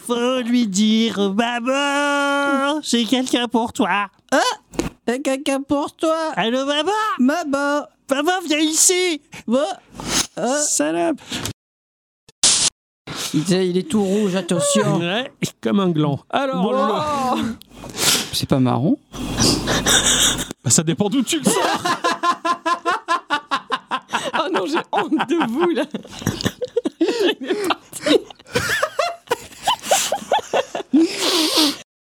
Faut 0.08 0.42
lui 0.42 0.68
dire, 0.68 1.34
maman, 1.34 2.82
j'ai 2.84 3.06
quelqu'un 3.06 3.48
pour 3.48 3.72
toi. 3.72 4.08
Eh, 5.08 5.22
Caca 5.22 5.60
pour 5.68 5.96
toi, 5.96 6.34
Allô, 6.36 6.66
maman? 6.66 6.92
Maman. 7.20 7.86
Maman, 8.12 8.32
viens 8.48 8.60
ici 8.60 9.22
Bon. 9.48 9.60
Ah, 10.36 10.58
Salope 10.62 11.20
il, 13.34 13.54
est- 13.54 13.68
il 13.70 13.78
est 13.78 13.90
tout 13.90 14.04
rouge, 14.04 14.36
attention. 14.36 14.98
Ouais, 15.00 15.32
comme 15.62 15.80
un 15.80 15.90
gland. 15.90 16.20
Alors, 16.30 16.72
le- 17.36 17.44
C'est 18.34 18.48
pas 18.50 18.60
marrant. 18.60 18.98
Bah, 20.64 20.70
ça 20.70 20.84
dépend 20.84 21.10
d'où 21.10 21.22
tu 21.24 21.40
le 21.40 21.46
sors. 21.46 21.54
Oh 24.36 24.48
non, 24.54 24.66
j'ai 24.68 24.80
honte 24.92 25.30
de 25.30 25.52
vous 25.52 25.70
là. 25.70 25.84
Il 27.42 27.48
est 27.48 27.68
parti. 27.68 28.20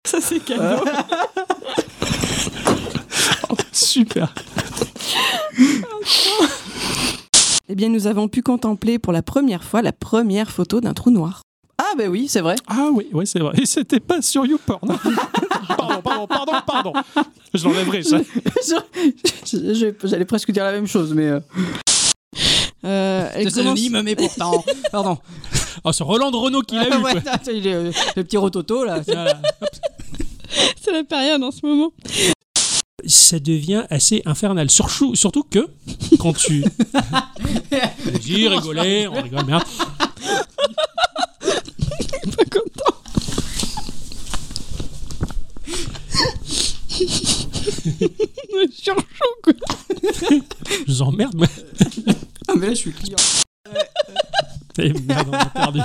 Ça 0.05 0.19
c'est 0.21 0.41
cadeau. 0.41 0.85
Super. 3.73 4.33
Eh 7.69 7.75
bien, 7.75 7.89
nous 7.89 8.07
avons 8.07 8.29
pu 8.29 8.43
contempler 8.43 8.99
pour 8.99 9.13
la 9.13 9.23
première 9.23 9.65
fois 9.65 9.83
la 9.83 9.93
première 9.93 10.51
photo 10.51 10.81
d'un 10.81 10.95
trou 10.95 11.11
noir. 11.11 11.43
Ah, 11.79 11.93
bah 11.99 12.05
oui, 12.09 12.27
c'est 12.29 12.41
vrai. 12.41 12.57
Ah 12.69 12.89
oui, 12.93 13.07
oui, 13.13 13.27
c'est 13.27 13.39
vrai. 13.41 13.53
Et 13.61 13.67
c'était 13.67 14.01
pas 14.01 14.23
sur 14.23 14.47
YouPorn. 14.47 14.81
pardon, 15.77 16.01
pardon, 16.03 16.27
pardon, 16.27 16.53
pardon. 16.67 16.93
Je 17.53 17.65
l'enlèverai, 17.65 18.03
ça. 18.03 18.19
J'allais 20.05 20.25
presque 20.25 20.51
dire 20.53 20.65
la 20.65 20.73
même 20.73 20.87
chose, 20.87 21.13
mais. 21.13 21.27
euh, 21.27 21.41
Euh, 22.85 23.29
elle 23.35 23.53
commence- 23.53 23.81
mais 23.91 24.15
pourtant. 24.15 24.65
Pardon. 24.93 25.19
Oh, 25.83 25.91
c'est 25.93 26.05
Roland 26.05 26.31
de 26.31 26.37
Renault 26.37 26.63
qui 26.63 26.77
l'a 26.77 26.87
eu, 26.89 27.03
Ouais, 27.03 27.15
il 27.53 27.67
est, 27.67 27.75
euh, 27.75 27.91
le 28.15 28.23
petit 28.23 28.37
rototo, 28.37 28.85
là. 28.85 29.03
C'est 29.03 30.93
la 30.93 31.03
période 31.03 31.43
en 31.43 31.51
ce 31.51 31.67
moment. 31.67 31.91
Ça 33.07 33.39
devient 33.39 33.85
assez 33.91 34.23
infernal. 34.25 34.71
Surtout, 34.71 35.15
surtout 35.15 35.45
que 35.45 35.67
quand 36.19 36.33
tu. 36.35 36.61
Vas-y, 37.71 38.49
rigolez, 38.49 39.09
on 39.09 39.23
rigole 39.23 39.45
bien. 39.45 39.59
Pas 42.37 42.45
content. 42.51 42.97
Je 46.99 48.73
suis 48.73 48.91
en 48.91 48.97
chaud, 48.97 49.37
quoi. 49.43 49.53
Je 50.03 50.85
vous 50.87 51.03
emmerde, 51.03 51.35
moi. 51.35 51.47
Ah, 52.49 52.53
mais 52.57 52.69
là, 52.69 52.75
je 52.75 52.79
suis 52.79 52.93
client. 52.93 53.17
Eh, 54.79 54.93
merde, 54.93 55.29
on 55.31 55.33
a 55.33 55.47
perdu. 55.47 55.81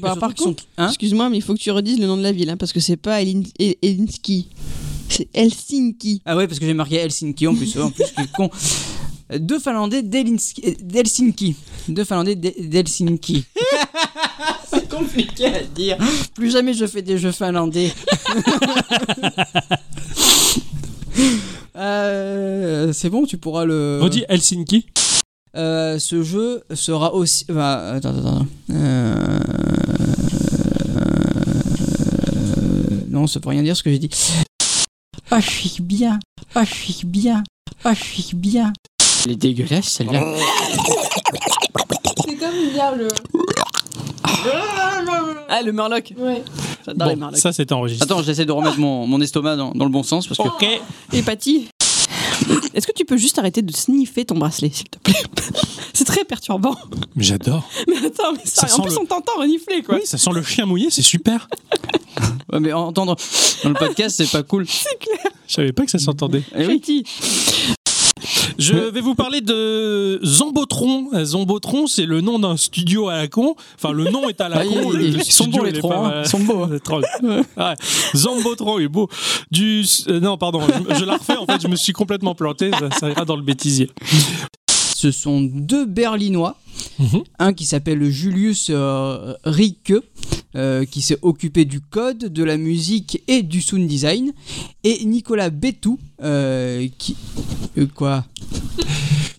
Bah, 0.00 0.16
par 0.18 0.34
contre, 0.34 0.62
sont- 0.62 0.68
hein 0.78 0.88
excuse-moi, 0.88 1.28
mais 1.30 1.36
il 1.38 1.42
faut 1.42 1.54
que 1.54 1.58
tu 1.60 1.70
redises 1.70 1.98
le 1.98 2.06
nom 2.06 2.16
de 2.16 2.22
la 2.22 2.32
ville, 2.32 2.50
hein, 2.50 2.56
parce 2.56 2.72
que 2.72 2.80
c'est 2.80 2.96
pas 2.96 3.20
Helsinki. 3.22 4.48
C'est 5.08 5.28
Helsinki. 5.34 6.22
Ah 6.24 6.36
ouais, 6.36 6.46
parce 6.46 6.58
que 6.58 6.66
j'ai 6.66 6.74
marqué 6.74 6.96
Helsinki 6.96 7.46
en 7.46 7.54
plus. 7.54 7.76
En 7.78 7.90
plus, 7.90 8.04
je 8.16 8.22
suis 8.22 8.30
con. 8.32 8.50
Deux 9.38 9.58
Finlandais 9.58 10.02
d'Helsinki. 10.02 10.62
euh, 10.66 10.72
d'Helsinki. 10.82 11.56
Deux 11.88 12.04
Finlandais 12.04 12.34
d'He- 12.36 12.68
d'Helsinki. 12.68 13.44
C'est 14.70 14.88
compliqué 14.88 15.46
à 15.46 15.62
dire. 15.62 15.96
Plus 16.34 16.50
jamais 16.50 16.74
je 16.74 16.86
fais 16.86 17.02
des 17.02 17.18
jeux 17.18 17.32
finlandais. 17.32 17.92
Euh, 21.76 22.92
c'est 22.92 23.10
bon, 23.10 23.24
tu 23.26 23.36
pourras 23.38 23.64
le. 23.64 23.98
Redis 24.02 24.24
Helsinki. 24.28 24.86
Euh, 25.56 25.98
ce 25.98 26.22
jeu 26.22 26.62
sera 26.72 27.14
aussi. 27.14 27.44
bah, 27.48 27.92
attends, 27.94 28.10
attends, 28.10 28.28
attends. 28.36 28.46
Euh, 28.72 29.38
Non, 33.24 33.26
ça 33.26 33.40
veut 33.42 33.48
rien 33.48 33.62
dire 33.62 33.74
ce 33.74 33.82
que 33.82 33.88
j'ai 33.90 33.98
dit. 33.98 34.10
Ah, 35.30 35.40
je 35.40 35.48
suis 35.48 35.80
bien. 35.80 36.18
Ah, 36.54 36.62
je 36.62 36.74
suis 36.74 37.06
bien. 37.06 37.42
Ah, 37.82 37.94
je 37.94 38.04
suis 38.04 38.36
bien. 38.36 38.70
Elle 39.24 39.32
est 39.32 39.36
dégueulasse, 39.36 39.86
celle-là. 39.88 40.22
C'est 42.26 42.36
comme 42.36 42.68
bien 42.74 42.92
le. 42.94 43.08
Ah, 45.48 45.62
le 45.62 45.72
Murloc. 45.72 46.12
Ouais. 46.18 46.42
J'adore 46.84 47.08
les 47.08 47.14
Bon, 47.14 47.20
Murlocs. 47.20 47.38
ça 47.40 47.54
c'est 47.54 47.72
enregistré. 47.72 48.04
Attends, 48.04 48.22
j'essaie 48.22 48.44
de 48.44 48.52
remettre 48.52 48.78
mon, 48.78 49.06
mon 49.06 49.18
estomac 49.22 49.56
dans, 49.56 49.70
dans 49.72 49.84
le 49.86 49.90
bon 49.90 50.02
sens 50.02 50.26
parce 50.26 50.36
que. 50.36 50.46
Ok. 50.46 51.24
Patty 51.24 51.68
Est-ce 52.74 52.86
que 52.86 52.92
tu 52.92 53.04
peux 53.04 53.16
juste 53.16 53.38
arrêter 53.38 53.62
de 53.62 53.72
sniffer 53.74 54.24
ton 54.24 54.36
bracelet, 54.36 54.70
s'il 54.72 54.88
te 54.88 54.98
plaît 54.98 55.14
C'est 55.92 56.04
très 56.04 56.24
perturbant. 56.24 56.76
Mais 57.14 57.22
j'adore. 57.24 57.68
Mais 57.88 57.98
attends, 57.98 58.32
mais 58.32 58.40
ça, 58.44 58.66
Ça 58.66 58.74
en 58.74 58.76
sent 58.76 58.82
plus 58.82 58.94
le- 58.94 59.00
on 59.02 59.06
t'entend 59.06 59.38
renifler, 59.38 59.82
quoi. 59.82 59.96
Oui, 59.96 60.02
ça 60.04 60.18
sent 60.18 60.30
le 60.34 60.42
chien 60.42 60.66
mouillé, 60.66 60.90
c'est 60.90 61.02
super. 61.02 61.48
Ouais, 62.52 62.60
mais 62.60 62.72
entendre 62.72 63.16
dans 63.64 63.68
le 63.70 63.74
podcast, 63.74 64.16
c'est 64.16 64.30
pas 64.30 64.44
cool. 64.44 64.66
Je 65.48 65.52
savais 65.54 65.72
pas 65.72 65.84
que 65.84 65.90
ça 65.90 65.98
s'entendait. 65.98 66.42
Eh 66.56 66.66
oui. 66.66 67.04
Je 68.58 68.74
vais 68.74 69.00
vous 69.00 69.14
parler 69.14 69.40
de 69.40 70.20
Zombotron. 70.24 71.08
Zombotron, 71.24 71.86
c'est 71.86 72.06
le 72.06 72.20
nom 72.20 72.38
d'un 72.38 72.56
studio 72.56 73.08
à 73.08 73.16
la 73.16 73.28
con. 73.28 73.56
Enfin, 73.76 73.92
le 73.92 74.04
nom 74.10 74.28
est 74.28 74.40
à 74.40 74.48
la 74.48 74.58
Ah, 74.60 74.64
con. 74.64 74.92
ils- 74.94 75.24
sont 75.24 75.46
bons, 75.48 75.62
les 75.64 75.72
trois. 75.72 76.22
Ils 76.24 76.28
sont 76.28 76.38
beaux. 76.40 76.66
Zombotron 78.16 78.78
est 78.78 78.88
beau. 78.88 79.08
Du... 79.50 79.84
euh, 80.08 80.20
non, 80.20 80.36
pardon, 80.38 80.60
je, 80.90 80.94
je 81.00 81.04
la 81.04 81.16
refais. 81.16 81.36
En 81.36 81.46
fait, 81.46 81.60
je 81.62 81.68
me 81.68 81.76
suis 81.76 81.92
complètement 81.92 82.34
planté. 82.34 82.70
Ça, 82.72 82.90
ça 82.90 83.10
ira 83.10 83.24
dans 83.24 83.36
le 83.36 83.42
bêtisier. 83.42 83.90
Ce 84.68 85.10
sont 85.10 85.40
deux 85.42 85.84
Berlinois, 85.86 86.56
Mhm. 86.98 87.22
un 87.38 87.52
qui 87.52 87.64
s'appelle 87.66 88.04
Julius 88.10 88.68
euh, 88.70 89.34
Ricke, 89.44 89.92
euh, 90.56 90.84
qui 90.84 91.02
s'est 91.02 91.18
occupé 91.22 91.64
du 91.64 91.80
code, 91.80 92.18
de 92.32 92.44
la 92.44 92.56
musique 92.56 93.22
et 93.28 93.42
du 93.42 93.60
sound 93.60 93.86
design, 93.86 94.32
et 94.84 95.04
Nicolas 95.04 95.50
Bétou, 95.50 95.98
euh, 96.22 96.86
qui... 96.98 97.16
euh, 97.78 97.86
quoi 97.94 98.24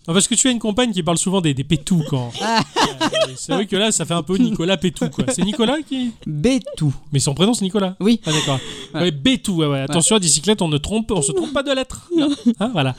Non, 0.07 0.13
parce 0.13 0.27
que 0.27 0.35
tu 0.35 0.47
as 0.47 0.51
une 0.51 0.59
compagne 0.59 0.91
qui 0.91 1.03
parle 1.03 1.17
souvent 1.17 1.41
des, 1.41 1.53
des 1.53 1.63
pétous 1.63 2.03
quand. 2.09 2.31
Ah. 2.41 2.61
C'est 3.35 3.53
vrai 3.53 3.65
que 3.65 3.75
là, 3.75 3.91
ça 3.91 4.05
fait 4.05 4.13
un 4.13 4.23
peu 4.23 4.37
Nicolas 4.37 4.77
Pétou, 4.77 5.09
quoi. 5.09 5.25
C'est 5.33 5.43
Nicolas 5.43 5.77
qui. 5.87 6.11
Bétou. 6.25 6.93
Mais 7.11 7.19
son 7.19 7.33
prénom, 7.33 7.53
c'est 7.53 7.65
Nicolas. 7.65 7.95
Oui. 7.99 8.21
Ah, 8.25 8.31
d'accord. 8.31 8.59
Ouais. 8.93 9.01
Ouais, 9.01 9.11
Bétou, 9.11 9.57
ouais, 9.57 9.67
ouais. 9.67 9.79
Attention 9.81 10.15
à 10.15 10.19
bicyclette, 10.19 10.61
on 10.61 10.67
ne 10.69 10.77
trompe, 10.77 11.11
on 11.11 11.21
se 11.21 11.31
trompe 11.33 11.51
pas 11.51 11.63
de 11.63 11.71
lettres. 11.71 12.09
Hein, 12.59 12.69
voilà. 12.71 12.95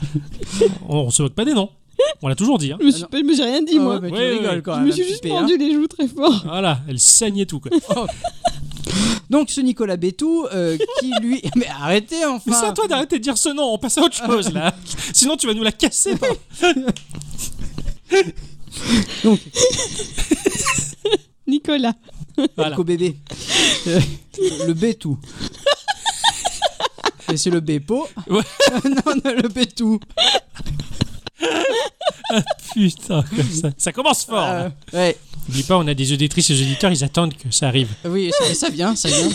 On, 0.87 0.97
on 0.97 1.09
se 1.09 1.23
moque 1.23 1.33
pas 1.33 1.45
des 1.45 1.53
noms. 1.53 1.69
On 2.21 2.27
l'a 2.27 2.35
toujours 2.35 2.57
dit. 2.57 2.71
Hein. 2.71 2.77
Je 2.79 2.85
me 2.85 2.91
suis 2.91 3.01
non. 3.03 3.07
pas, 3.09 3.21
mais 3.23 3.35
j'ai 3.35 3.43
rien 3.43 3.61
dit, 3.61 3.75
Ah 3.77 3.81
moi. 3.81 3.95
ouais, 3.95 4.01
bah, 4.01 4.07
tu 4.09 4.13
Ouais, 4.15 4.29
rigoles 4.37 4.61
quand 4.61 4.75
je 4.75 4.81
me 4.81 4.89
un 4.89 4.91
suis 4.91 5.03
juste 5.03 5.23
peu, 5.23 5.29
hein. 5.31 5.41
pendu 5.41 5.57
les 5.57 5.73
joues 5.73 5.87
très 5.87 6.07
fort. 6.07 6.43
Voilà, 6.45 6.79
elle 6.87 6.99
saignait 6.99 7.45
tout, 7.45 7.59
quoi. 7.59 7.71
Donc 9.29 9.49
ce 9.49 9.59
Nicolas 9.59 9.97
Bétou, 9.97 10.45
euh, 10.53 10.77
qui 10.99 11.11
lui... 11.21 11.41
Mais 11.57 11.67
arrêtez 11.67 12.23
enfin 12.25 12.43
Mais 12.47 12.53
c'est 12.53 12.65
à 12.67 12.71
toi 12.71 12.87
d'arrêter 12.87 13.17
de 13.19 13.23
dire 13.23 13.37
ce 13.37 13.49
nom, 13.49 13.73
on 13.73 13.77
passe 13.77 13.97
à 13.97 14.01
autre 14.01 14.15
chose 14.15 14.53
là. 14.53 14.73
Sinon 15.13 15.35
tu 15.35 15.45
vas 15.47 15.53
nous 15.53 15.63
la 15.63 15.73
casser. 15.73 16.15
par- 16.15 16.29
Nicolas. 21.47 21.93
Voilà. 22.55 22.71
Nico 22.71 22.83
bébé. 22.83 23.17
Euh, 23.87 23.99
le 24.67 24.73
Bétou. 24.73 25.17
Et 27.31 27.37
c'est 27.37 27.49
le 27.49 27.59
Bépo. 27.59 28.07
Ouais. 28.29 28.41
non, 28.85 29.15
non, 29.23 29.31
le 29.41 29.47
Bétou. 29.49 29.99
Putain, 32.73 33.23
comme 33.35 33.49
ça. 33.51 33.69
Ça 33.77 33.91
commence 33.91 34.25
fort. 34.25 34.35
là. 34.37 34.71
Euh, 34.93 34.97
ouais. 34.97 35.17
N'oublie 35.47 35.63
pas, 35.63 35.77
on 35.77 35.87
a 35.87 35.93
des 35.93 36.11
auditrices 36.13 36.49
et 36.49 36.53
des 36.55 36.61
auditeurs, 36.63 36.91
ils 36.91 37.03
attendent 37.03 37.33
que 37.35 37.49
ça 37.51 37.67
arrive. 37.67 37.89
Oui, 38.05 38.31
ça, 38.37 38.53
ça 38.53 38.69
vient, 38.69 38.95
ça 38.95 39.07
vient. 39.09 39.29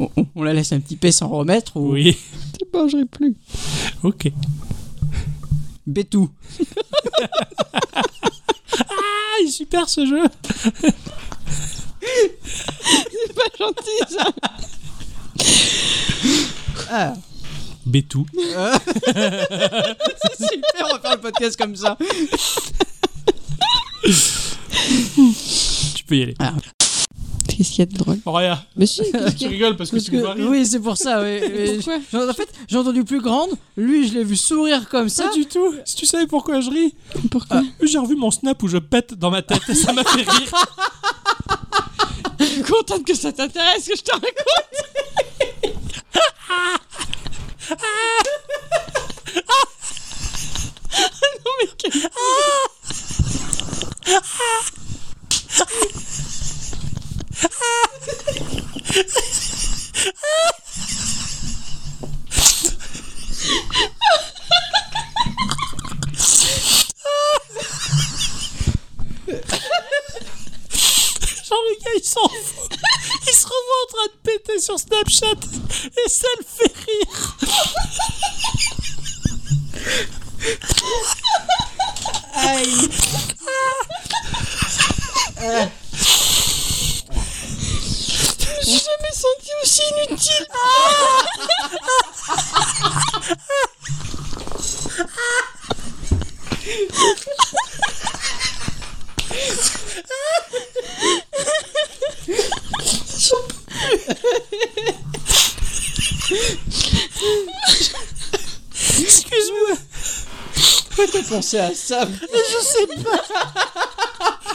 On, 0.00 0.08
on- 0.16 0.26
on 0.34 0.42
la 0.42 0.52
laisse 0.54 0.72
un 0.72 0.80
petit 0.80 0.96
peu 0.96 1.10
s'en 1.10 1.28
remettre 1.28 1.76
ou? 1.76 1.92
Oui, 1.92 2.16
Je 2.58 2.64
ne 2.64 2.82
mangerai 2.82 3.04
plus. 3.04 3.36
ok. 4.02 4.32
Bétou. 5.86 6.30
Ah, 8.78 9.36
il 9.42 9.48
est 9.48 9.50
super 9.50 9.88
ce 9.88 10.06
jeu. 10.06 10.22
C'est 12.00 13.34
pas 13.34 13.50
gentil, 13.58 14.00
ça. 14.08 14.26
Ah, 16.90 17.12
Bétou. 17.86 18.26
c'est 18.34 18.42
super, 20.52 20.84
on 20.84 20.88
va 20.94 21.00
faire 21.00 21.14
le 21.16 21.20
podcast 21.20 21.56
comme 21.56 21.76
ça. 21.76 21.96
Tu 25.94 26.04
peux 26.04 26.16
y 26.16 26.22
aller. 26.22 26.34
Qu'est-ce 27.48 27.70
qu'il 27.70 27.78
y 27.80 27.82
a 27.82 27.86
de 27.86 27.94
drôle? 27.96 28.18
Oh, 28.24 28.32
regarde, 28.32 28.60
Mais 28.76 28.86
si, 28.86 29.02
qu'est-ce 29.12 29.26
tu 29.30 29.34
qu'il 29.34 29.42
y 29.42 29.46
a? 29.46 29.50
rigoles 29.50 29.76
parce 29.76 29.90
que 29.90 29.96
Parce 29.96 30.06
tu 30.06 30.12
me 30.12 30.22
que, 30.22 30.42
oui, 30.48 30.64
c'est 30.64 30.80
pour 30.80 30.96
ça. 30.96 31.22
oui, 31.22 31.40
oui. 31.42 31.74
Pourquoi? 31.76 31.98
J'ai- 32.10 32.30
En 32.30 32.32
fait, 32.32 32.48
j'ai 32.68 32.76
entendu 32.78 33.04
plus 33.04 33.20
grande. 33.20 33.50
Lui, 33.76 34.08
je 34.08 34.14
l'ai 34.14 34.24
vu 34.24 34.36
sourire 34.36 34.88
comme 34.88 35.08
ça. 35.10 35.24
Pas 35.28 35.34
du 35.34 35.44
tout. 35.46 35.74
Si 35.84 35.96
tu 35.96 36.06
savais 36.06 36.26
pourquoi 36.26 36.60
je 36.60 36.70
ris, 36.70 36.94
Pourquoi? 37.30 37.60
J'ai 37.82 37.98
revu 37.98 38.16
mon 38.16 38.30
snap 38.30 38.62
où 38.62 38.68
je 38.68 38.78
pète 38.78 39.12
dans 39.14 39.30
ma 39.30 39.42
tête 39.42 39.60
et 39.68 39.74
ça 39.74 39.92
m'a 39.92 40.04
fait 40.04 40.28
rire. 40.30 40.52
Je 42.40 42.46
suis 42.46 42.62
contente 42.62 43.04
que 43.04 43.14
ça 43.14 43.30
t'intéresse 43.32 43.86
que 43.86 43.94
je 43.96 44.02
te 44.02 44.12
raconte. 44.12 44.30
Non 47.70 47.76
mais 51.58 51.68
quel... 51.78 51.92
Genre 71.50 71.64
le 71.68 71.74
gars 71.82 71.90
il 71.96 72.04
s'en 72.04 72.28
fout. 72.28 72.78
Il 73.26 73.34
se 73.34 73.44
revoit 73.44 73.80
en 73.82 73.88
train 73.92 74.06
de 74.06 74.18
péter 74.22 74.60
sur 74.60 74.78
Snapchat 74.78 75.40
et 75.82 76.08
ça 76.08 76.28
le 76.38 76.44
fait 76.46 76.72
rire. 76.86 77.36
J'ai 88.62 88.78
jamais 88.78 89.12
senti 89.12 89.50
aussi 89.64 89.82
inutile. 90.06 90.46
Excuse-moi, 93.26 93.59
Pensé 111.30 111.58
à 111.58 111.72
ça 111.72 112.06
je 112.06 112.60
sais 112.64 112.86
pas. 113.04 113.22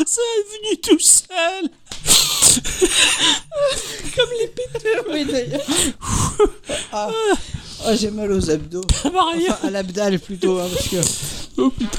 Ça 0.06 0.22
est 0.22 0.46
venu 0.52 0.82
tout 0.82 1.00
seul. 1.00 1.70
Oui, 5.10 5.26
d'ailleurs. 5.26 5.62
Ah, 6.92 7.10
Ah, 7.86 7.96
j'ai 7.96 8.12
mal 8.12 8.32
aux 8.32 8.50
abdos. 8.50 8.82
Enfin, 9.06 9.58
à 9.64 9.70
l'abdal 9.70 10.20
plutôt, 10.20 10.60
hein, 10.60 10.68
parce 10.74 10.88
que. 10.90 10.98
Oh 11.58 11.70
putain. 11.70 11.98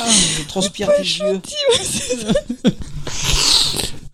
Ah, 0.00 0.10
je 0.10 0.42
transpire 0.48 0.88
des 0.98 1.18
yeux. 1.18 1.40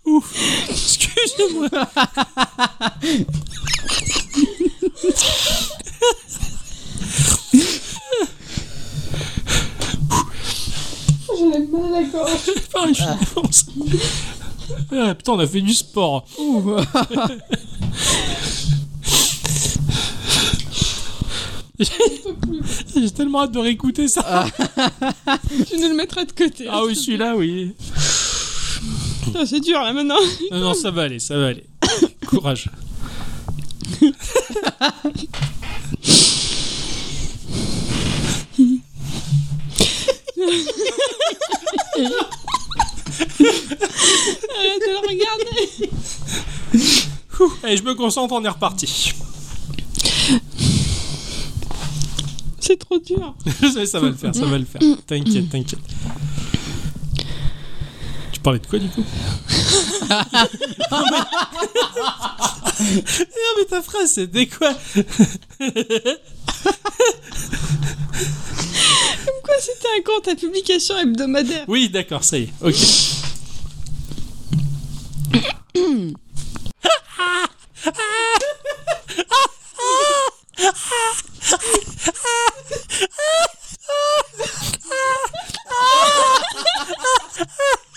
Ouf. 0.04 0.30
Excuse-moi. 0.68 1.68
Défoncé. 11.98 13.66
Ah, 14.92 15.14
putain, 15.14 15.32
on 15.32 15.38
a 15.40 15.46
fait 15.46 15.60
du 15.60 15.74
sport. 15.74 16.26
J'ai 22.96 23.10
tellement 23.10 23.42
hâte 23.42 23.52
de 23.52 23.58
réécouter 23.58 24.08
ça. 24.08 24.46
Tu 25.68 25.76
nous 25.76 25.88
le 25.88 25.94
mettras 25.94 26.24
de 26.24 26.32
côté. 26.32 26.66
Ah 26.70 26.82
oui, 26.84 26.96
celui-là, 26.96 27.36
oui. 27.36 27.74
Putain, 29.24 29.44
c'est 29.44 29.60
dur 29.60 29.80
là 29.80 29.92
maintenant. 29.92 30.16
Non, 30.50 30.60
non, 30.60 30.72
ça 30.74 30.90
va 30.90 31.02
aller, 31.02 31.18
ça 31.18 31.36
va 31.36 31.48
aller. 31.48 31.64
Courage. 32.26 32.70
Arrête 41.96 42.10
de 44.80 44.90
le 44.90 44.98
regarder. 45.08 45.90
Ouh, 47.40 47.52
Allez, 47.62 47.76
je 47.76 47.82
me 47.82 47.94
concentre, 47.94 48.32
on 48.34 48.44
est 48.44 48.48
reparti. 48.48 49.12
C'est 52.60 52.78
trop 52.78 52.98
dur. 52.98 53.34
Ça 53.86 54.00
va 54.00 54.08
le 54.08 54.14
faire, 54.14 54.34
ça 54.34 54.46
va 54.46 54.58
le 54.58 54.64
faire. 54.64 54.80
T'inquiète, 55.06 55.50
t'inquiète. 55.50 55.80
Parlais 58.44 58.60
de 58.60 58.66
quoi 58.66 58.78
du 58.78 58.88
coup 58.90 59.00
non, 59.00 59.06
mais... 61.10 61.18
non 63.20 63.50
mais 63.56 63.64
ta 63.70 63.80
phrase 63.80 64.12
c'était 64.12 64.46
quoi 64.46 64.74
Quoi, 69.42 69.54
c'était 69.60 69.88
un 69.98 70.02
compte 70.02 70.28
à 70.28 70.34
publication 70.34 70.98
hebdomadaire. 70.98 71.64
Oui 71.68 71.88
d'accord 71.88 72.22
ça 72.22 72.36
y 72.38 72.42
est, 72.42 72.52
ok. 72.62 72.74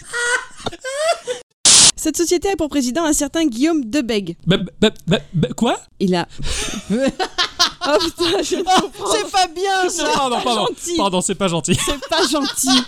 Cette 1.96 2.18
société 2.18 2.50
a 2.52 2.56
pour 2.56 2.70
président 2.70 3.06
un 3.06 3.14
certain 3.14 3.46
Guillaume 3.46 3.84
Debeg. 3.84 4.38
Bah, 4.46 4.58
bah, 4.80 4.92
bah, 5.08 5.18
bah, 5.34 5.48
quoi? 5.58 5.80
Il 6.00 6.16
a. 6.16 6.28
oh 6.92 7.98
putain, 8.00 8.44
je 8.44 8.58
comprends 8.64 9.12
C'est 9.12 9.32
pas 9.32 9.48
bien 9.48 9.90
ça 9.90 10.04
Non, 10.16 10.30
non, 10.30 10.42
pardon. 10.42 10.68
gentil. 10.68 10.98
Pardon, 10.98 11.22
c'est 11.22 11.36
pas 11.36 11.48
gentil. 11.48 11.78
C'est 11.86 12.08
pas 12.08 12.28
gentil. 12.32 12.84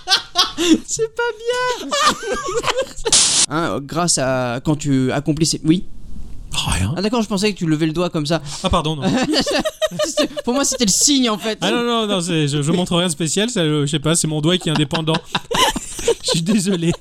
C'est 0.85 1.15
pas 1.15 1.23
bien 1.81 1.89
hein, 3.49 3.79
Grâce 3.81 4.19
à... 4.19 4.61
Quand 4.63 4.75
tu 4.75 5.11
accomplis 5.11 5.47
ces... 5.47 5.61
Oui 5.65 5.85
Rien. 6.51 6.93
Ah 6.97 7.01
d'accord, 7.01 7.21
je 7.21 7.27
pensais 7.27 7.51
que 7.53 7.57
tu 7.57 7.65
levais 7.67 7.85
le 7.85 7.93
doigt 7.93 8.09
comme 8.09 8.25
ça. 8.25 8.41
Ah, 8.63 8.69
pardon, 8.69 8.95
non. 8.95 9.03
Pour 10.43 10.53
moi, 10.53 10.65
c'était 10.65 10.85
le 10.85 10.91
signe 10.91 11.29
en 11.29 11.37
fait. 11.37 11.57
Ah 11.61 11.71
non, 11.71 11.83
non, 11.83 12.07
non, 12.07 12.19
je, 12.21 12.47
je 12.47 12.71
montre 12.71 12.95
rien 12.95 13.07
de 13.07 13.11
spécial, 13.11 13.49
c'est, 13.49 13.59
euh, 13.59 13.85
je 13.85 13.91
sais 13.91 13.99
pas, 13.99 14.15
c'est 14.15 14.27
mon 14.27 14.41
doigt 14.41 14.57
qui 14.57 14.69
est 14.69 14.71
indépendant. 14.71 15.13
Je 16.23 16.29
suis 16.31 16.41
désolé. 16.41 16.91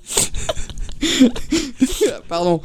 Pardon. 2.28 2.61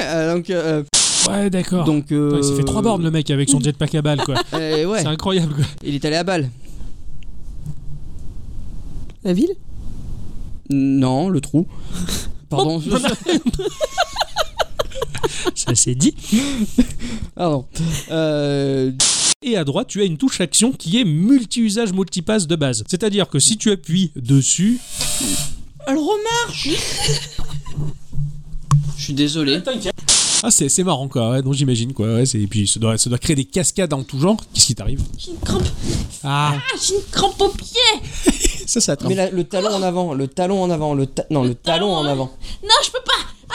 Euh, 0.00 0.34
donc... 0.34 0.50
euh, 0.50 0.82
Ouais, 1.28 1.50
d'accord. 1.50 1.84
donc 1.84 2.10
euh, 2.12 2.28
Putain, 2.30 2.38
il 2.38 2.44
s'est 2.44 2.56
fait 2.56 2.64
trois 2.64 2.80
bornes 2.82 3.02
le 3.02 3.10
mec 3.10 3.30
avec 3.30 3.48
son 3.50 3.60
jetpack 3.60 3.94
à 3.96 4.02
balles, 4.02 4.22
quoi. 4.24 4.36
euh, 4.54 4.84
ouais, 4.86 5.00
C'est 5.02 5.06
incroyable, 5.08 5.54
quoi. 5.54 5.64
il 5.84 5.94
est 5.94 6.04
allé 6.04 6.16
à 6.16 6.24
balle. 6.24 6.48
La 9.24 9.32
ville? 9.32 9.54
Non, 10.70 11.28
le 11.28 11.40
trou. 11.40 11.66
Pardon. 12.48 12.80
je- 12.80 12.90
Ça 15.54 15.74
c'est 15.74 15.94
dit. 15.94 16.14
Pardon. 17.34 17.64
Euh, 18.10 18.90
Et 19.42 19.56
à 19.56 19.64
droite, 19.64 19.88
tu 19.88 20.00
as 20.00 20.04
une 20.04 20.16
touche 20.18 20.40
action 20.40 20.72
qui 20.72 21.00
est 21.00 21.04
multi-usage 21.04 21.92
multipass 21.92 22.46
de 22.46 22.56
base. 22.56 22.84
C'est-à-dire 22.88 23.28
que 23.28 23.38
si 23.38 23.56
tu 23.56 23.70
appuies 23.70 24.10
dessus. 24.16 24.78
Elle 25.86 25.96
remarche 25.96 26.68
Je 28.96 29.02
suis 29.04 29.14
désolé. 29.14 29.60
Ah, 30.42 30.50
c'est, 30.52 30.68
c'est 30.68 30.84
marrant, 30.84 31.08
quoi. 31.08 31.30
Ouais, 31.30 31.42
donc 31.42 31.54
j'imagine, 31.54 31.92
quoi. 31.92 32.14
Ouais, 32.14 32.26
c'est, 32.26 32.38
et 32.40 32.46
puis 32.46 32.66
ça 32.68 32.78
doit, 32.78 32.96
ça 32.96 33.10
doit 33.10 33.18
créer 33.18 33.34
des 33.34 33.44
cascades 33.44 33.92
en 33.92 34.04
tout 34.04 34.20
genre. 34.20 34.36
Qu'est-ce 34.54 34.66
qui 34.66 34.74
t'arrive? 34.74 35.02
J'ai 35.18 35.32
une 35.32 35.38
crampe, 35.38 35.64
Ah, 36.22 36.54
ah, 36.56 36.76
j'ai 36.86 36.94
une 36.94 37.00
crampe 37.10 37.40
au 37.40 37.48
pied. 37.48 37.66
ça, 38.66 38.80
ça 38.80 38.92
attrape. 38.92 39.08
Mais 39.08 39.16
la- 39.16 39.30
le 39.30 39.42
talon 39.44 39.70
en 39.70 39.82
avant, 39.82 40.14
le 40.14 40.28
talon 40.28 40.62
en 40.62 40.70
avant, 40.70 40.94
le 40.94 41.06
ta- 41.06 41.26
non, 41.30 41.42
le 41.42 41.54
talon 41.56 41.92
en 41.92 42.04
avant. 42.04 42.30
Non, 42.62 42.68
je 42.84 42.90
peux 42.90 43.02
pas. 43.04 43.54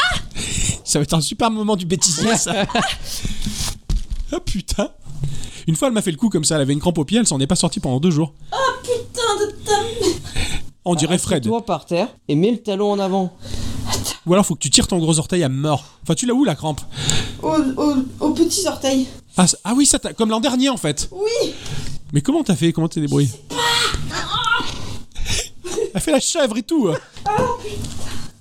Ça 0.83 0.99
va 0.99 1.03
être 1.03 1.13
un 1.13 1.21
super 1.21 1.49
moment 1.51 1.75
du 1.75 1.85
bêtisier, 1.85 2.35
ça. 2.35 2.65
ah 4.31 4.39
putain. 4.39 4.89
Une 5.67 5.75
fois, 5.75 5.87
elle 5.87 5.93
m'a 5.93 6.01
fait 6.01 6.11
le 6.11 6.17
coup 6.17 6.29
comme 6.29 6.43
ça. 6.43 6.55
Elle 6.55 6.61
avait 6.61 6.73
une 6.73 6.79
crampe 6.79 6.97
au 6.97 7.05
pied, 7.05 7.19
elle 7.19 7.27
s'en 7.27 7.39
est 7.39 7.47
pas 7.47 7.55
sortie 7.55 7.79
pendant 7.79 7.99
deux 7.99 8.11
jours. 8.11 8.33
Putain 8.83 9.35
de 9.39 9.51
ta... 9.65 9.73
On 10.85 10.95
dirait 10.95 11.17
Fred. 11.17 11.43
Toi 11.43 11.65
par 11.65 11.85
terre 11.85 12.09
et 12.27 12.35
mets 12.35 12.51
le 12.51 12.57
talon 12.61 12.91
en 12.91 12.99
avant. 12.99 13.33
Ou 14.25 14.33
alors, 14.33 14.45
faut 14.45 14.55
que 14.55 14.59
tu 14.59 14.69
tires 14.69 14.87
ton 14.87 14.99
gros 14.99 15.17
orteil 15.19 15.43
à 15.43 15.49
mort. 15.49 15.85
Enfin, 16.03 16.15
tu 16.15 16.25
l'as 16.25 16.33
où 16.33 16.43
la 16.43 16.55
crampe? 16.55 16.81
Aux, 17.41 17.55
aux, 17.77 17.95
aux 18.19 18.31
petits 18.31 18.67
orteils. 18.67 19.07
ah, 19.37 19.45
ah 19.63 19.73
oui, 19.75 19.85
ça 19.85 19.99
t'a- 19.99 20.13
comme 20.13 20.29
l'an 20.29 20.39
dernier 20.41 20.69
en 20.69 20.77
fait. 20.77 21.09
Oui. 21.11 21.53
Mais 22.11 22.21
comment 22.21 22.43
t'as 22.43 22.55
fait? 22.55 22.73
Comment 22.73 22.89
t'es 22.89 22.99
débrouillé? 23.01 23.29
Elle 25.93 26.01
fait 26.01 26.11
la 26.11 26.19
chèvre 26.19 26.57
et 26.57 26.63
tout. 26.63 26.89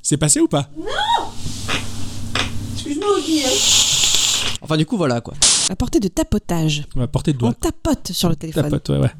C'est 0.03 0.17
passé 0.17 0.41
ou 0.41 0.49
pas? 0.49 0.69
Enfin 4.61 4.77
du 4.77 4.87
coup 4.87 4.97
voilà 4.97 5.21
quoi. 5.21 5.35
À 5.71 5.77
portée 5.77 6.01
de 6.01 6.09
tapotage. 6.09 6.85
On 6.97 7.07
porter 7.07 7.33
de 7.33 7.39
On 7.39 7.41
doigt. 7.49 7.55
tapote 7.55 8.13
sur 8.13 8.29
le 8.29 8.37
téléphone. 8.37 8.65
Tapote, 8.65 8.89
ouais, 8.91 8.99
ouais. 8.99 9.11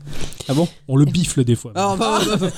Ah 0.49 0.55
bon? 0.55 0.69
On 0.89 0.97
le 0.97 1.05
bifle 1.05 1.45
des 1.45 1.55
fois. 1.57 1.73
Ah, 1.75 1.95
bah, 1.99 2.21
bah, 2.27 2.37
bah. 2.37 2.49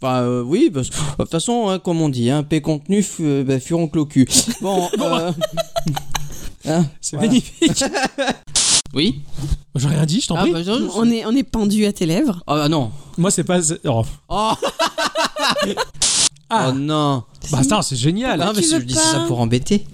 Bah 0.00 0.20
euh, 0.20 0.42
oui, 0.42 0.70
parce 0.72 0.90
que, 0.90 0.94
de 0.96 1.16
toute 1.16 1.30
façon, 1.30 1.68
hein, 1.68 1.78
comme 1.78 2.00
on 2.02 2.08
dit, 2.08 2.28
hein, 2.30 2.42
P 2.42 2.60
contenu, 2.60 3.04
euh, 3.20 3.42
bah, 3.42 3.58
furoncle 3.58 3.98
au 3.98 4.06
cul. 4.06 4.28
Bon, 4.60 4.88
euh, 5.00 5.32
hein, 6.66 6.84
C'est 7.00 7.16
voilà. 7.16 7.28
magnifique. 7.30 7.84
Oui 8.94 9.22
J'ai 9.74 9.88
rien 9.88 10.04
dit, 10.06 10.20
je 10.20 10.28
t'en 10.28 10.36
Ah 10.36 10.42
prie. 10.42 10.52
bah, 10.52 10.60
On 10.94 11.10
est, 11.10 11.24
on 11.26 11.34
est 11.34 11.42
pendu 11.42 11.84
à 11.84 11.92
tes 11.92 12.06
lèvres. 12.06 12.42
Ah 12.46 12.54
bah 12.54 12.68
non. 12.68 12.92
Moi, 13.18 13.32
c'est 13.32 13.42
pas. 13.42 13.58
Oh. 13.86 14.04
Oh, 14.28 14.52
Ah, 16.50 16.70
Oh 16.70 16.72
non. 16.78 17.24
bah 17.50 17.58
attends, 17.60 17.82
c'est 17.82 17.96
génial. 17.96 18.40
Ah, 18.42 18.50
tu 18.54 18.60
mais 18.60 18.66
je 18.66 18.76
veux 18.76 18.82
dis 18.84 18.94
pas 18.94 19.00
ça 19.00 19.24
pour 19.26 19.40
embêter. 19.40 19.86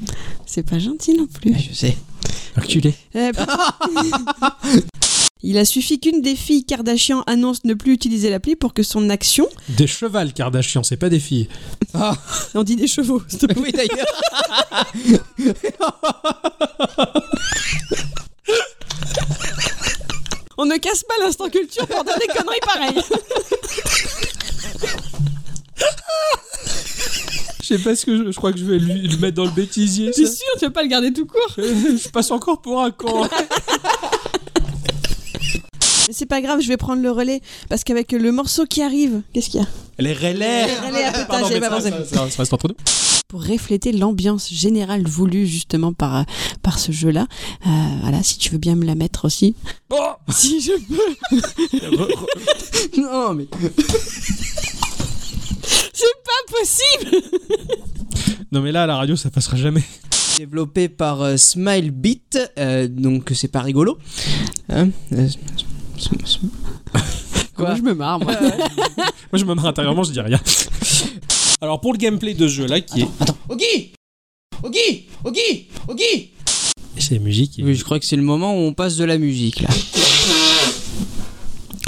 C'est 0.47 0.63
pas 0.69 0.79
gentil 0.79 1.15
non 1.15 1.27
plus. 1.27 1.55
Je 1.59 1.73
sais. 1.75 1.97
Enculé. 2.59 2.95
Eh, 3.15 3.31
Il 5.43 5.57
a 5.57 5.65
suffi 5.65 5.99
qu'une 5.99 6.21
des 6.21 6.37
filles 6.37 6.65
Kardashian 6.65 7.23
annonce 7.27 7.65
ne 7.65 7.73
plus 7.73 7.93
utiliser 7.95 8.29
l'appli 8.29 8.57
pour 8.57 8.75
que 8.75 8.83
son 8.83 9.09
action, 9.09 9.49
Des 9.71 9.87
chevals 9.87 10.35
Kardashian, 10.35 10.83
c'est 10.83 10.99
pas 10.99 11.09
des 11.09 11.19
filles. 11.21 11.49
on 12.55 12.63
dit 12.63 12.77
des 12.77 12.87
chevaux, 12.87 13.23
s'il 13.27 13.39
te 13.39 13.47
plaît. 13.47 13.57
Oui 13.63 13.73
d'ailleurs. 13.73 14.07
On 20.59 20.67
ne 20.67 20.77
casse 20.77 21.05
pas 21.05 21.15
l'instant 21.25 21.49
culture 21.49 21.87
pour 21.87 22.05
dire 22.05 22.19
des 22.19 22.27
conneries 22.27 22.61
pareilles. 22.67 23.01
sais 27.77 27.83
pas 27.83 27.97
ce 27.97 28.07
que 28.07 28.17
je, 28.17 28.31
je 28.31 28.37
crois 28.37 28.53
que 28.53 28.59
je 28.59 28.65
vais 28.65 28.79
lui, 28.79 29.09
le 29.09 29.17
mettre 29.19 29.37
dans 29.37 29.45
le 29.45 29.51
bêtisier. 29.51 30.11
T'es 30.11 30.27
ça. 30.27 30.33
sûr, 30.33 30.47
tu 30.59 30.65
vas 30.67 30.71
pas 30.71 30.83
le 30.83 30.89
garder 30.89 31.13
tout 31.13 31.27
court 31.27 31.55
je 31.57 32.09
passe 32.09 32.31
encore 32.31 32.61
pour 32.63 32.81
un 32.83 32.91
con. 32.91 33.29
Mais 36.09 36.15
c'est 36.15 36.27
pas 36.27 36.41
grave, 36.41 36.61
je 36.61 36.69
vais 36.69 36.77
prendre 36.77 37.03
le 37.03 37.11
relais 37.11 37.41
parce 37.69 37.85
qu'avec 37.85 38.13
le 38.13 38.33
morceau 38.33 38.65
qui 38.67 38.83
arrive, 38.83 39.23
qu'est-ce 39.33 39.49
qu'il 39.49 39.61
y 39.61 39.63
a 39.63 39.67
Les 39.99 40.13
relais. 40.13 40.67
Les 40.67 40.75
relais, 40.89 41.05
ah, 41.07 41.25
Pardon, 41.29 41.49
pas 41.49 41.61
ça, 41.61 41.69
pensé. 41.71 41.91
ça- 41.91 42.05
ça- 42.05 42.31
ça 42.31 42.39
reste 42.39 42.53
entre 42.53 42.69
nous. 42.69 42.75
Pour 43.29 43.45
refléter 43.47 43.93
l'ambiance 43.93 44.53
générale 44.53 45.07
voulue 45.07 45.47
justement 45.47 45.93
par, 45.93 46.17
euh, 46.17 46.23
par 46.65 46.81
ce 46.81 46.91
jeu-là. 46.91 47.29
Euh, 47.65 47.69
voilà, 48.03 48.25
si 48.25 48.39
tu 48.39 48.51
veux 48.51 48.59
bien 48.59 48.75
me 48.75 48.85
la 48.85 48.97
mettre 48.97 49.25
aussi. 49.25 49.55
Oh 49.91 49.97
Si 50.33 50.61
je 50.61 50.73
peux. 50.73 50.97
non 53.01 53.35
mais. 53.35 53.47
C'est 56.01 56.23
pas 56.25 56.43
possible 56.59 57.11
Non 58.53 58.61
mais 58.63 58.73
là 58.73 58.85
à 58.85 58.87
la 58.87 58.97
radio 58.97 59.17
ça 59.17 59.31
passera 59.31 59.57
jamais. 59.57 59.83
Développé 60.39 60.89
par 60.89 61.21
euh, 61.23 61.37
Smilebeat, 61.37 62.39
euh, 62.59 62.89
donc 62.89 63.31
c'est 63.35 63.49
pas 63.49 63.61
rigolo. 63.61 63.99
Hein 64.71 64.89
Euh, 65.13 65.29
Quoi 67.55 67.75
je 67.75 67.83
me 67.83 67.93
marre, 67.93 68.21
moi. 68.21 68.33
Moi 68.41 69.35
je 69.35 69.45
me 69.45 69.55
marre 69.55 69.67
intérieurement, 69.67 70.03
je 70.03 70.13
dis 70.13 70.21
rien. 70.21 70.41
Alors 71.61 71.81
pour 71.81 71.93
le 71.93 71.99
gameplay 71.99 72.33
de 72.35 72.49
ce 72.49 72.53
jeu 72.55 72.67
là 72.67 72.81
qui 72.81 73.03
est 73.03 73.09
Attends, 73.21 73.37
Ogi 73.51 73.93
Ogi 74.63 75.07
Ogi 75.25 75.69
Ogi 75.89 76.31
c'est 76.99 77.15
la 77.15 77.21
musique. 77.21 77.61
Oui, 77.63 77.75
je 77.75 77.85
crois 77.85 77.99
que 77.99 78.05
c'est 78.07 78.17
le 78.17 78.23
moment 78.23 78.53
où 78.55 78.59
on 78.59 78.73
passe 78.75 78.97
de 78.97 79.05
la 79.05 79.17
musique 79.19 79.61
là. 79.61 79.69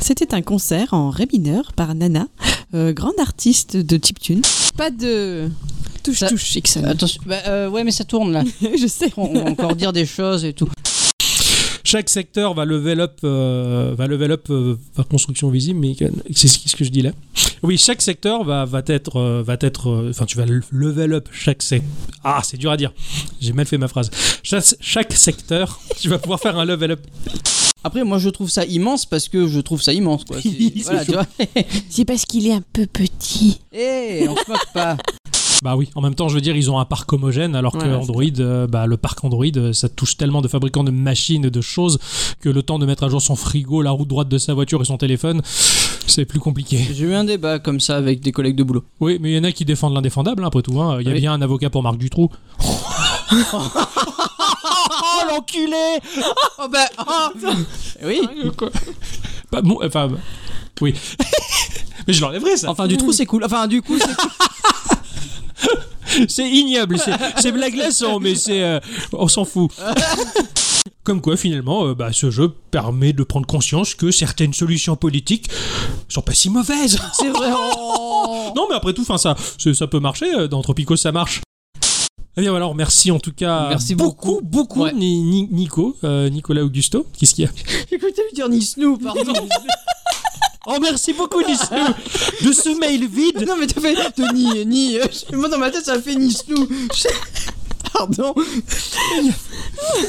C'était 0.00 0.34
un 0.34 0.42
concert 0.42 0.94
en 0.94 1.10
ré 1.10 1.26
mineur 1.32 1.72
par 1.74 1.94
Nana, 1.94 2.26
euh, 2.74 2.92
grande 2.92 3.18
artiste 3.18 3.76
de 3.76 3.98
chiptune. 4.04 4.42
Pas 4.76 4.90
de 4.90 5.48
touche 6.02 6.18
Ça- 6.18 6.28
touche 6.28 6.56
Ixon. 6.56 6.84
Attention, 6.84 7.22
bah, 7.26 7.36
euh, 7.46 7.68
ouais 7.68 7.84
mais 7.84 7.90
ça 7.92 8.04
tourne 8.04 8.32
là. 8.32 8.42
je 8.60 8.86
sais. 8.86 9.12
On 9.16 9.32
va 9.32 9.44
encore 9.50 9.76
dire 9.76 9.92
des 9.92 10.06
choses 10.06 10.44
et 10.44 10.52
tout. 10.52 10.68
Chaque 11.84 12.08
secteur 12.08 12.54
va 12.54 12.64
level 12.64 13.00
up, 13.00 13.18
euh, 13.24 13.94
va 13.98 14.06
level 14.06 14.32
up 14.32 14.46
euh, 14.50 14.76
par 14.94 15.06
construction 15.08 15.50
visible, 15.50 15.78
mais 15.80 15.94
c'est 16.34 16.48
ce 16.48 16.74
que 16.76 16.84
je 16.84 16.90
dis 16.90 17.02
là. 17.02 17.10
Oui, 17.62 17.76
chaque 17.76 18.00
secteur 18.00 18.44
va, 18.44 18.64
va 18.64 18.82
être, 18.86 19.16
euh, 19.16 19.42
va 19.42 19.56
être, 19.60 19.90
euh, 19.90 20.10
enfin 20.10 20.24
tu 20.24 20.38
vas 20.38 20.46
le- 20.46 20.62
level 20.70 21.12
up 21.12 21.28
chaque 21.32 21.60
secteur. 21.62 21.90
Ah, 22.24 22.40
c'est 22.44 22.56
dur 22.56 22.70
à 22.70 22.76
dire. 22.76 22.92
J'ai 23.40 23.52
mal 23.52 23.66
fait 23.66 23.78
ma 23.78 23.88
phrase. 23.88 24.10
Chaque, 24.42 24.64
chaque 24.80 25.12
secteur, 25.12 25.80
tu 26.00 26.08
vas 26.08 26.18
pouvoir 26.18 26.40
faire 26.40 26.56
un 26.56 26.64
level 26.64 26.92
up. 26.92 27.00
Après 27.84 28.04
moi 28.04 28.18
je 28.18 28.28
trouve 28.28 28.48
ça 28.50 28.64
immense 28.64 29.06
parce 29.06 29.28
que 29.28 29.46
je 29.48 29.60
trouve 29.60 29.82
ça 29.82 29.92
immense 29.92 30.24
quoi. 30.24 30.36
C'est- 30.42 30.82
voilà, 30.84 31.04
tu 31.04 31.12
chaud. 31.12 31.18
vois. 31.18 31.46
C'est 31.88 32.04
parce 32.04 32.24
qu'il 32.24 32.46
est 32.46 32.52
un 32.54 32.62
peu 32.72 32.86
petit. 32.86 33.60
Eh, 33.72 34.26
on 34.28 34.36
se 34.36 34.50
moque 34.50 34.72
pas. 34.74 34.96
Bah 35.62 35.76
oui, 35.76 35.88
en 35.94 36.00
même 36.00 36.16
temps, 36.16 36.26
je 36.28 36.34
veux 36.34 36.40
dire, 36.40 36.56
ils 36.56 36.72
ont 36.72 36.80
un 36.80 36.84
parc 36.84 37.12
homogène, 37.12 37.54
alors 37.54 37.78
que 37.78 37.84
Android, 37.86 38.24
euh, 38.40 38.66
bah, 38.66 38.86
le 38.86 38.96
parc 38.96 39.22
Android, 39.22 39.44
euh, 39.54 39.72
ça 39.72 39.88
touche 39.88 40.16
tellement 40.16 40.40
de 40.40 40.48
fabricants 40.48 40.82
de 40.82 40.90
machines, 40.90 41.42
de 41.50 41.60
choses, 41.60 42.00
que 42.40 42.48
le 42.48 42.64
temps 42.64 42.80
de 42.80 42.84
mettre 42.86 43.04
à 43.04 43.08
jour 43.08 43.22
son 43.22 43.36
frigo, 43.36 43.80
la 43.80 43.92
roue 43.92 44.04
droite 44.04 44.28
de 44.28 44.38
sa 44.38 44.54
voiture 44.54 44.82
et 44.82 44.84
son 44.84 44.96
téléphone, 44.98 45.40
c'est 46.08 46.24
plus 46.24 46.40
compliqué. 46.40 46.84
J'ai 46.92 47.04
eu 47.04 47.14
un 47.14 47.22
débat 47.22 47.60
comme 47.60 47.78
ça 47.78 47.94
avec 47.96 48.18
des 48.22 48.32
collègues 48.32 48.56
de 48.56 48.64
boulot. 48.64 48.82
Oui, 48.98 49.18
mais 49.20 49.30
il 49.30 49.36
y 49.36 49.38
en 49.38 49.44
a 49.44 49.52
qui 49.52 49.64
défendent 49.64 49.94
l'indéfendable, 49.94 50.42
hein, 50.42 50.48
après 50.48 50.62
tout. 50.62 50.80
hein. 50.80 50.96
Il 51.00 51.06
y 51.06 51.10
a 51.10 51.14
Oui. 51.14 51.20
bien 51.20 51.32
un 51.32 51.40
avocat 51.42 51.70
pour 51.70 51.84
Marc 51.84 51.96
Dutroux. 51.96 52.28
Oh 55.24 55.34
l'enculé 55.34 55.98
Oh 56.58 56.68
bah 56.68 56.86
Oui. 58.02 58.20
Bah, 59.50 59.60
bon, 59.62 59.78
Enfin, 59.84 60.08
bah, 60.08 60.16
oui. 60.80 60.94
mais 62.06 62.12
je 62.14 62.20
l'enlèverai, 62.20 62.56
ça. 62.56 62.70
Enfin 62.70 62.86
du 62.86 62.96
trou 62.96 63.12
c'est 63.12 63.26
cool. 63.26 63.44
Enfin 63.44 63.66
du 63.66 63.82
coup 63.82 63.98
c'est 63.98 64.16
cool. 64.16 64.30
C'est 66.28 66.48
ignoble, 66.50 66.98
c'est- 66.98 67.12
c'est 67.38 67.52
blague 67.52 67.72
glaçant, 67.72 68.18
mais 68.20 68.34
c'est. 68.34 68.62
euh, 68.62 68.80
on 69.12 69.28
s'en 69.28 69.44
fout. 69.46 69.70
Comme 71.04 71.20
quoi, 71.22 71.36
finalement, 71.38 71.86
euh, 71.86 71.94
bah, 71.94 72.10
ce 72.12 72.30
jeu 72.30 72.48
permet 72.70 73.12
de 73.14 73.22
prendre 73.24 73.46
conscience 73.46 73.94
que 73.94 74.10
certaines 74.10 74.52
solutions 74.52 74.94
politiques 74.94 75.48
sont 76.08 76.20
pas 76.20 76.34
si 76.34 76.50
mauvaises. 76.50 76.98
C'est 77.14 77.30
vrai. 77.30 77.48
oh. 77.54 78.52
Non, 78.54 78.66
mais 78.68 78.76
après 78.76 78.92
tout, 78.92 79.02
enfin, 79.02 79.16
ça, 79.18 79.34
ça 79.72 79.86
peut 79.86 80.00
marcher. 80.00 80.32
euh, 80.34 80.48
Dans 80.48 80.60
Tropico, 80.62 80.96
ça 80.96 81.12
marche. 81.12 81.40
Eh 82.36 82.40
bien, 82.40 82.54
alors, 82.54 82.74
merci 82.74 83.10
en 83.10 83.18
tout 83.18 83.32
cas. 83.32 83.68
Merci 83.68 83.94
beaucoup, 83.94 84.40
beaucoup. 84.42 84.42
beaucoup, 84.42 84.82
Ouais. 84.84 84.92
Ni- 84.94 85.20
Ni- 85.20 85.48
Nico, 85.50 85.96
euh, 86.04 86.30
Nicolas 86.30 86.62
Augusto. 86.64 87.06
Qu'est-ce 87.18 87.34
qu'il 87.34 87.44
y 87.44 87.46
a 87.46 87.50
J'ai 87.90 87.98
cru 87.98 88.10
que 88.12 88.34
dire 88.34 88.48
Nisnou, 88.48 88.96
pardon. 88.98 89.32
Oh, 90.64 90.76
merci 90.80 91.12
beaucoup, 91.12 91.40
Nisnou, 91.42 91.88
de 92.44 92.52
ce 92.52 92.78
mail 92.78 93.08
vide. 93.08 93.44
non, 93.48 93.56
mais 93.58 93.66
t'as 93.66 93.80
fait 93.80 93.94
de 93.94 94.32
ni, 94.32 94.64
ni. 94.64 94.96
euh, 94.96 95.02
moi, 95.32 95.48
dans 95.48 95.58
ma 95.58 95.72
tête, 95.72 95.84
ça 95.84 96.00
fait 96.00 96.14
Nisnou. 96.14 96.68
Pardon. 97.92 98.32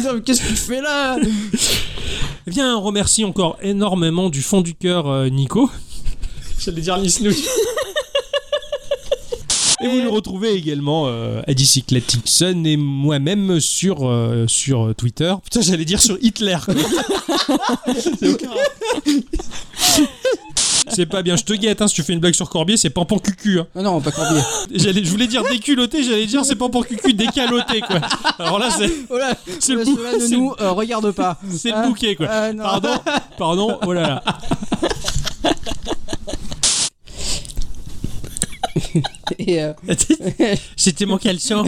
Non, 0.04 0.14
mais 0.14 0.22
qu'est-ce 0.22 0.42
que 0.42 0.48
tu 0.50 0.56
fais 0.56 0.80
là? 0.80 1.18
Eh 2.46 2.52
bien, 2.52 2.78
on 2.78 2.82
remercie 2.82 3.26
encore 3.26 3.58
énormément 3.64 4.30
du 4.30 4.44
fond 4.44 4.62
du 4.62 4.76
cœur 4.76 5.08
euh, 5.10 5.28
Nico. 5.30 5.72
J'allais 6.60 6.82
dire 6.82 7.00
Nisnou. 7.00 7.32
Et 9.84 9.88
vous 9.88 10.02
nous 10.02 10.12
retrouvez 10.12 10.54
également 10.54 11.06
euh, 11.08 11.42
à 11.48 11.54
et 12.66 12.78
moi-même 12.78 13.60
sur, 13.60 14.08
euh, 14.10 14.46
sur 14.48 14.94
Twitter. 14.96 15.34
Putain, 15.44 15.62
j'allais 15.62 15.86
dire 15.86 16.02
sur 16.02 16.18
Hitler. 16.22 16.58
quoi. 16.66 16.74
C'est 20.90 21.06
pas 21.08 21.24
bien, 21.24 21.36
je 21.36 21.44
te 21.44 21.54
guette, 21.54 21.82
hein, 21.82 21.88
si 21.88 21.96
tu 21.96 22.04
fais 22.04 22.14
une 22.14 22.20
blague 22.20 22.34
sur 22.36 22.50
Corbier, 22.50 22.78
c'est 22.78 22.90
pampan 22.90 23.18
cucu. 23.18 23.60
Hein. 23.60 23.68
Non, 23.76 23.84
non, 23.84 24.02
pas 24.02 24.12
Corbier. 24.12 24.42
J'allais, 24.76 25.04
je 25.04 25.10
voulais 25.10 25.28
dire 25.28 25.42
déculotté, 25.44 26.04
j'allais 26.04 26.26
dire 26.28 26.46
c'est 26.46 26.56
pampan 26.56 26.82
cucu 26.84 27.14
décaloté 27.14 27.82
quoi. 27.82 28.00
Alors 28.38 28.60
là, 28.60 28.70
c'est, 28.70 28.92
Oh 29.10 29.18
là, 29.18 29.34
c'est 29.60 29.74
le, 29.74 29.80
ouais, 29.80 29.86
bou- 29.86 29.98
cela 29.98 30.14
ne 30.14 30.20
c'est- 30.20 30.36
nous 30.36 30.54
euh, 30.62 30.72
regarde 30.72 31.12
pas. 31.12 31.40
c'est 31.52 31.70
le 31.70 31.76
Ah, 31.78 31.88
bouquet 31.88 32.16
quoi. 32.16 32.28
ah, 32.30 32.54
non. 32.54 32.64
Pardon, 32.64 32.90
pardon, 33.38 33.78
oh 33.88 33.94
là 33.94 34.02
là. 34.02 34.24
Et, 39.40 39.62
euh, 39.64 39.74
C'était 40.76 41.06
mon 41.06 41.18
caleçon. 41.18 41.64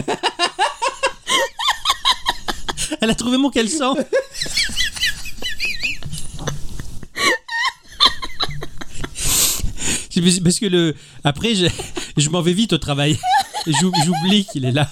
Elle 3.00 3.10
a 3.10 3.14
trouvé 3.14 3.36
mon 3.36 3.50
caleçon. 3.50 3.96
Parce 10.42 10.58
que 10.60 10.66
le 10.66 10.94
après 11.24 11.54
je, 11.54 11.66
je 12.16 12.28
m'en 12.30 12.40
vais 12.40 12.52
vite 12.54 12.72
au 12.72 12.78
travail. 12.78 13.18
J'oublie 13.66 14.46
qu'il 14.46 14.64
est 14.64 14.72
là. 14.72 14.88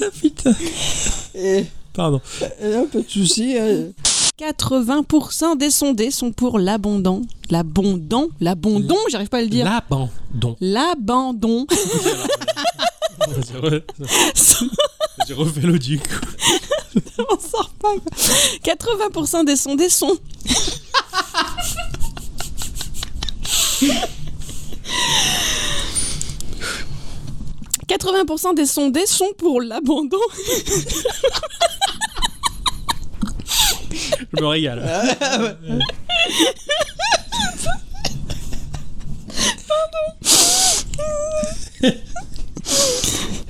Ah, 0.00 0.06
putain. 0.20 0.54
Pardon. 1.92 2.20
euh, 2.60 2.86
pas 2.86 2.98
de 3.00 3.08
soucis. 3.08 3.56
hein. 3.58 3.88
80% 4.38 5.56
des 5.56 5.70
sondés 5.70 6.10
sont 6.10 6.32
pour 6.32 6.58
l'abondant. 6.58 7.22
L'abondant 7.50 8.26
L'abondon 8.40 8.96
J'arrive 9.10 9.28
pas 9.28 9.38
à 9.38 9.42
le 9.42 9.48
dire. 9.48 9.64
L'abandon. 9.64 10.56
L'abandon. 10.60 11.66
Vas-y, 13.28 13.60
re- 13.60 13.82
Vas-y, 13.98 15.32
refais-le 15.34 15.78
du 15.78 15.98
coup. 15.98 16.08
On 17.30 17.38
sort 17.38 17.70
pas 17.80 17.92
quoi. 17.92 18.00
80% 18.64 19.44
des 19.44 19.56
sondés 19.56 19.88
sont. 19.88 20.16
«80% 27.88 28.54
des 28.54 28.66
sondés 28.66 29.06
sont 29.06 29.32
pour 29.38 29.60
l'abandon. 29.60 30.18
Je 34.36 34.42
me 34.42 34.46
régale. 34.48 34.82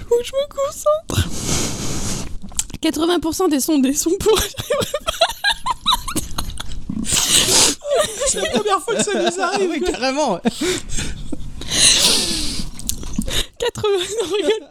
Faut 0.08 0.18
que 0.18 0.24
je 0.24 0.32
me 0.32 0.46
concentre. 0.48 1.28
80% 2.82 3.50
des 3.50 3.60
sondés 3.60 3.94
sont 3.94 4.10
pour. 4.18 4.38
C'est 8.26 8.40
la 8.40 8.48
première 8.50 8.80
fois 8.80 8.94
que 8.96 9.02
ça 9.04 9.14
nous 9.14 9.28
Ah 9.40 9.50
arrive. 9.54 9.70
oui, 9.70 9.80
carrément. 9.80 10.38
80. 13.58 13.88
Non, 14.22 14.28
regarde 14.30 14.70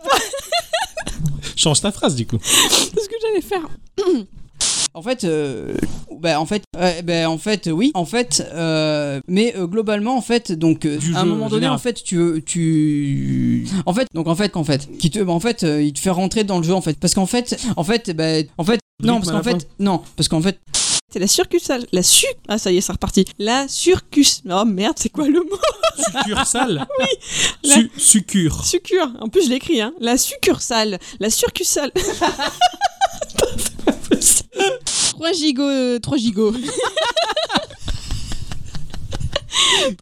Change 1.55 1.81
ta 1.81 1.91
phrase 1.91 2.15
du 2.15 2.25
coup. 2.27 2.37
ce 2.43 3.07
que 3.07 3.15
j'allais 3.21 3.41
faire. 3.41 3.61
En 4.95 5.01
fait, 5.01 5.23
euh, 5.23 5.73
bah, 6.19 6.39
en 6.39 6.45
fait, 6.45 6.63
ouais, 6.79 7.01
bah, 7.01 7.27
en 7.29 7.39
fait, 7.39 7.67
oui, 7.71 7.91
en 7.95 8.05
fait, 8.05 8.47
euh, 8.53 9.19
mais 9.27 9.55
euh, 9.57 9.65
globalement, 9.65 10.15
en 10.15 10.21
fait, 10.21 10.51
donc, 10.51 10.85
euh, 10.85 10.97
Du 10.97 11.15
à 11.15 11.21
un 11.21 11.25
moment 11.25 11.47
donné, 11.49 11.61
général. 11.61 11.75
en 11.75 11.79
fait, 11.79 12.03
tu, 12.03 12.43
tu, 12.45 13.67
en 13.87 13.93
fait, 13.93 14.07
donc, 14.13 14.27
en 14.27 14.35
fait, 14.35 14.55
en 14.55 14.63
fait, 14.63 14.87
qui 14.99 15.09
te, 15.09 15.17
bah, 15.19 15.33
en 15.33 15.39
fait, 15.39 15.63
euh, 15.63 15.81
il 15.81 15.93
te 15.93 15.99
fait 15.99 16.11
rentrer 16.11 16.43
dans 16.43 16.57
le 16.59 16.63
jeu, 16.63 16.75
en 16.75 16.81
fait, 16.81 16.99
parce 16.99 17.15
qu'en 17.15 17.25
fait, 17.25 17.59
en 17.75 17.83
fait, 17.83 18.11
bah, 18.15 18.23
en 18.59 18.63
fait, 18.63 18.79
non, 19.01 19.19
parce 19.19 19.31
qu'en 19.31 19.41
fait, 19.43 19.67
non, 19.79 20.01
parce 20.15 20.29
qu'en 20.29 20.41
fait, 20.41 20.59
C'est 21.11 21.19
la 21.19 21.27
succursale. 21.27 21.85
La 21.91 22.03
su. 22.03 22.27
Ah, 22.47 22.59
ça 22.59 22.71
y 22.71 22.77
est, 22.77 22.81
c'est 22.81 22.91
reparti. 22.91 23.25
La 23.39 23.67
surcus. 23.67 24.41
Oh 24.49 24.63
merde, 24.65 24.95
c'est 24.99 25.09
quoi 25.09 25.27
le 25.27 25.39
mot? 25.41 25.59
Succursale 25.97 26.85
Oui. 26.99 27.05
La- 27.63 27.73
Su 27.75 27.91
succure. 27.97 28.63
Succure. 28.63 29.11
En 29.19 29.27
plus, 29.29 29.45
je 29.45 29.49
l'écris, 29.49 29.81
hein. 29.81 29.93
La 29.99 30.17
succursale. 30.17 30.99
La 31.19 31.29
surcursale. 34.23 34.79
3 35.11 35.31
gigots. 35.33 35.99
3 35.99 36.17
gigots. 36.17 36.53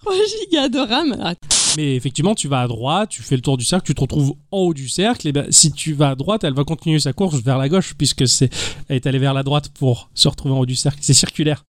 3 0.02 0.14
gigas 0.40 0.70
de 0.70 0.80
RAM. 0.80 1.34
Mais 1.78 1.96
effectivement, 1.96 2.36
tu 2.36 2.48
vas 2.48 2.62
à 2.62 2.68
droite, 2.68 3.10
tu 3.10 3.22
fais 3.24 3.36
le 3.36 3.42
tour 3.42 3.58
du 3.58 3.64
cercle, 3.66 3.86
tu 3.86 3.96
te 3.96 4.02
retrouves 4.02 4.34
en 4.52 4.58
haut 4.60 4.74
du 4.74 4.90
cercle. 4.90 5.28
Et 5.28 5.32
ben, 5.32 5.48
si 5.52 5.72
tu 5.72 5.94
vas 5.94 6.10
à 6.10 6.16
droite, 6.16 6.44
elle 6.44 6.54
va 6.54 6.64
continuer 6.64 7.00
sa 7.00 7.14
course 7.14 7.36
vers 7.42 7.58
la 7.58 7.70
gauche, 7.70 7.94
puisque 7.98 8.28
c'est, 8.28 8.50
elle 8.90 8.98
est 8.98 9.08
allée 9.08 9.20
vers 9.20 9.34
la 9.34 9.44
droite 9.44 9.70
pour 9.70 10.10
se 10.14 10.28
retrouver 10.28 10.54
en 10.54 10.60
haut 10.60 10.66
du 10.66 10.76
cercle. 10.76 11.00
C'est 11.02 11.14
circulaire. 11.14 11.64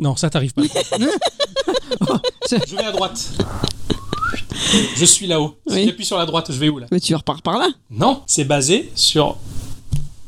Non, 0.00 0.16
ça 0.16 0.30
t'arrive 0.30 0.52
pas. 0.52 0.62
je 2.50 2.76
vais 2.76 2.84
à 2.84 2.92
droite. 2.92 3.30
Je 4.96 5.04
suis 5.04 5.26
là-haut. 5.26 5.56
Si 5.66 5.74
Oui. 5.74 5.86
j'appuie 5.86 6.04
sur 6.04 6.18
la 6.18 6.26
droite, 6.26 6.52
je 6.52 6.58
vais 6.58 6.68
où 6.68 6.78
là? 6.78 6.86
Mais 6.92 7.00
tu 7.00 7.14
repars 7.14 7.42
par 7.42 7.58
là. 7.58 7.68
Non, 7.90 8.22
c'est 8.26 8.44
basé 8.44 8.90
sur 8.94 9.38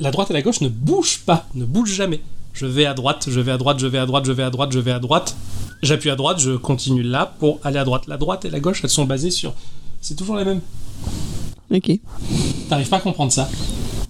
la 0.01 0.11
droite 0.11 0.29
et 0.31 0.33
la 0.33 0.41
gauche 0.41 0.59
ne 0.61 0.67
bougent 0.67 1.19
pas, 1.25 1.47
ne 1.55 1.63
bougent 1.63 1.93
jamais. 1.93 2.19
Je 2.53 2.65
vais 2.65 2.85
à 2.85 2.93
droite, 2.93 3.25
je 3.29 3.39
vais 3.39 3.51
à 3.51 3.57
droite, 3.57 3.79
je 3.79 3.87
vais 3.87 3.97
à 3.99 4.05
droite, 4.05 4.25
je 4.25 4.31
vais 4.33 4.43
à 4.43 4.49
droite, 4.49 4.71
je 4.73 4.79
vais 4.79 4.91
à 4.91 4.99
droite. 4.99 5.35
J'appuie 5.83 6.09
à 6.09 6.15
droite, 6.15 6.39
je 6.39 6.51
continue 6.57 7.01
là 7.03 7.33
pour 7.39 7.59
aller 7.63 7.77
à 7.79 7.85
droite. 7.85 8.07
La 8.07 8.17
droite 8.17 8.43
et 8.45 8.49
la 8.49 8.59
gauche, 8.59 8.81
elles 8.83 8.89
sont 8.89 9.05
basées 9.05 9.31
sur. 9.31 9.53
C'est 10.01 10.15
toujours 10.15 10.35
les 10.35 10.43
mêmes. 10.45 10.61
Ok. 11.73 11.91
T'arrives 12.69 12.89
pas 12.89 12.97
à 12.97 12.99
comprendre 12.99 13.31
ça 13.31 13.49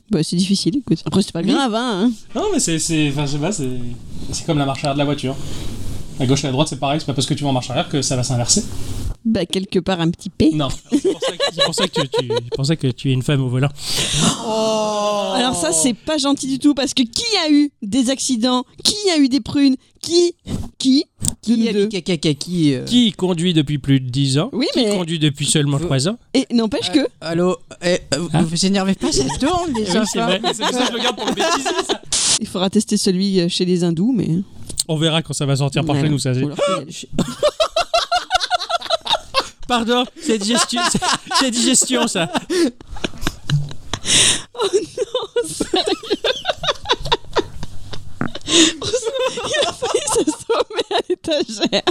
Bah, 0.10 0.20
c'est 0.24 0.36
difficile, 0.36 0.78
écoute. 0.78 1.00
Après, 1.06 1.22
c'est 1.22 1.32
pas 1.32 1.44
grave, 1.44 1.74
hein. 1.76 2.12
Non, 2.36 2.46
mais 2.52 2.60
c'est. 2.60 2.80
c'est- 2.80 3.10
Enfin, 3.10 3.26
je 3.26 3.34
sais 3.34 3.38
pas, 3.38 3.52
c'est. 3.52 3.70
C'est 4.32 4.46
comme 4.46 4.58
la 4.58 4.66
marche 4.66 4.80
arrière 4.80 4.96
de 4.96 5.00
la 5.00 5.06
voiture. 5.06 5.36
La 6.20 6.26
gauche 6.26 6.44
et 6.44 6.48
la 6.48 6.52
droite, 6.54 6.68
c'est 6.70 6.80
pareil, 6.80 7.00
c'est 7.00 7.06
pas 7.06 7.14
parce 7.14 7.28
que 7.28 7.34
tu 7.34 7.44
vas 7.44 7.50
en 7.50 7.54
marche 7.54 7.70
arrière 7.70 7.88
que 7.90 8.02
ça 8.02 8.16
va 8.16 8.24
s'inverser. 8.24 8.64
Bah, 9.24 9.46
quelque 9.46 9.78
part, 9.80 10.02
un 10.02 10.10
petit 10.10 10.30
P. 10.30 10.50
Non. 10.54 10.70
C'est 10.92 11.64
pour 11.64 11.76
ça 11.76 11.88
que, 11.88 12.02
c'est 12.02 12.28
pour 12.28 12.38
pour 12.56 12.66
ça 12.66 12.76
que 12.76 12.88
tu 12.88 13.10
es 13.12 13.14
une 13.14 13.22
femme 13.22 13.42
au 13.44 13.50
volant. 13.50 13.70
Alors 15.36 15.56
ça, 15.56 15.72
c'est 15.72 15.94
pas 15.94 16.18
gentil 16.18 16.48
du 16.48 16.58
tout 16.60 16.74
parce 16.74 16.94
que 16.94 17.04
qui 17.04 17.24
a 17.46 17.52
eu 17.52 17.72
des 17.84 18.10
accidents 18.10 18.66
Qui 18.84 18.96
a 19.12 19.18
eu 19.18 19.30
des 19.30 19.40
prunes 19.40 19.76
Qui 20.02 20.34
Qui 20.80 21.06
qui 21.42 21.68
a 21.70 21.74
deux. 21.74 21.88
qui, 21.88 22.02
qui, 22.02 22.18
qui, 22.20 22.36
qui, 22.36 22.74
euh, 22.76 22.84
Qui 22.86 23.12
conduit 23.14 23.54
depuis 23.54 23.78
plus 23.78 24.00
de 24.00 24.10
10 24.10 24.40
ans 24.40 24.50
Oui, 24.54 24.66
Qui 24.74 24.84
mais- 24.84 24.90
conduit 24.98 25.20
depuis 25.20 25.46
seulement 25.46 25.78
Faut- 25.78 25.86
3 25.86 26.08
ans 26.10 26.18
Et 26.34 26.46
n'empêche 26.52 26.92
que... 26.92 27.08
Allô, 27.22 27.58
eh, 27.84 28.00
euh, 28.14 28.28
vous 28.34 28.46
vous 28.48 28.66
énervez 28.66 28.94
pas, 28.96 29.12
ça 29.12 29.24
tourne 29.40 29.74
les 29.76 29.82
Oui, 29.82 29.88
c'est 29.92 29.98
enfants. 30.00 30.26
vrai. 30.26 30.42
C'est 30.54 30.64
pour 30.64 30.74
ça 30.74 30.82
que 30.82 30.88
je 30.88 30.98
le 30.98 31.04
garde 31.04 31.16
pour 31.16 31.26
le 31.28 31.34
bêtisier, 31.34 31.72
ça. 31.88 32.02
Il 32.40 32.48
faudra 32.48 32.70
tester 32.70 32.98
celui 32.98 33.40
euh, 33.40 33.48
chez 33.50 33.66
les 33.66 33.84
hindous, 33.84 34.14
mais... 34.16 34.28
On 34.88 34.98
verra 34.98 35.22
quand 35.22 35.34
ça 35.34 35.46
va 35.46 35.56
sortir 35.56 35.84
par 35.86 35.96
Voilà. 35.96 36.08
chez 36.08 36.12
nous, 36.12 36.20
ça. 36.20 36.32
Ou 36.34 36.38
alors 36.38 36.58
qu'il 36.58 36.74
y 36.76 36.78
a 36.80 36.84
les- 36.86 36.92
Pardon, 39.72 40.04
c'est 40.22 40.38
digestion, 40.38 40.82
c'est- 41.40 41.50
digestion, 41.50 42.06
ça. 42.06 42.30
Il 48.48 49.68
a 49.68 49.74
failli 49.74 50.04
s'assommer 50.08 50.86
à 50.92 51.00
l'étagère. 51.10 51.82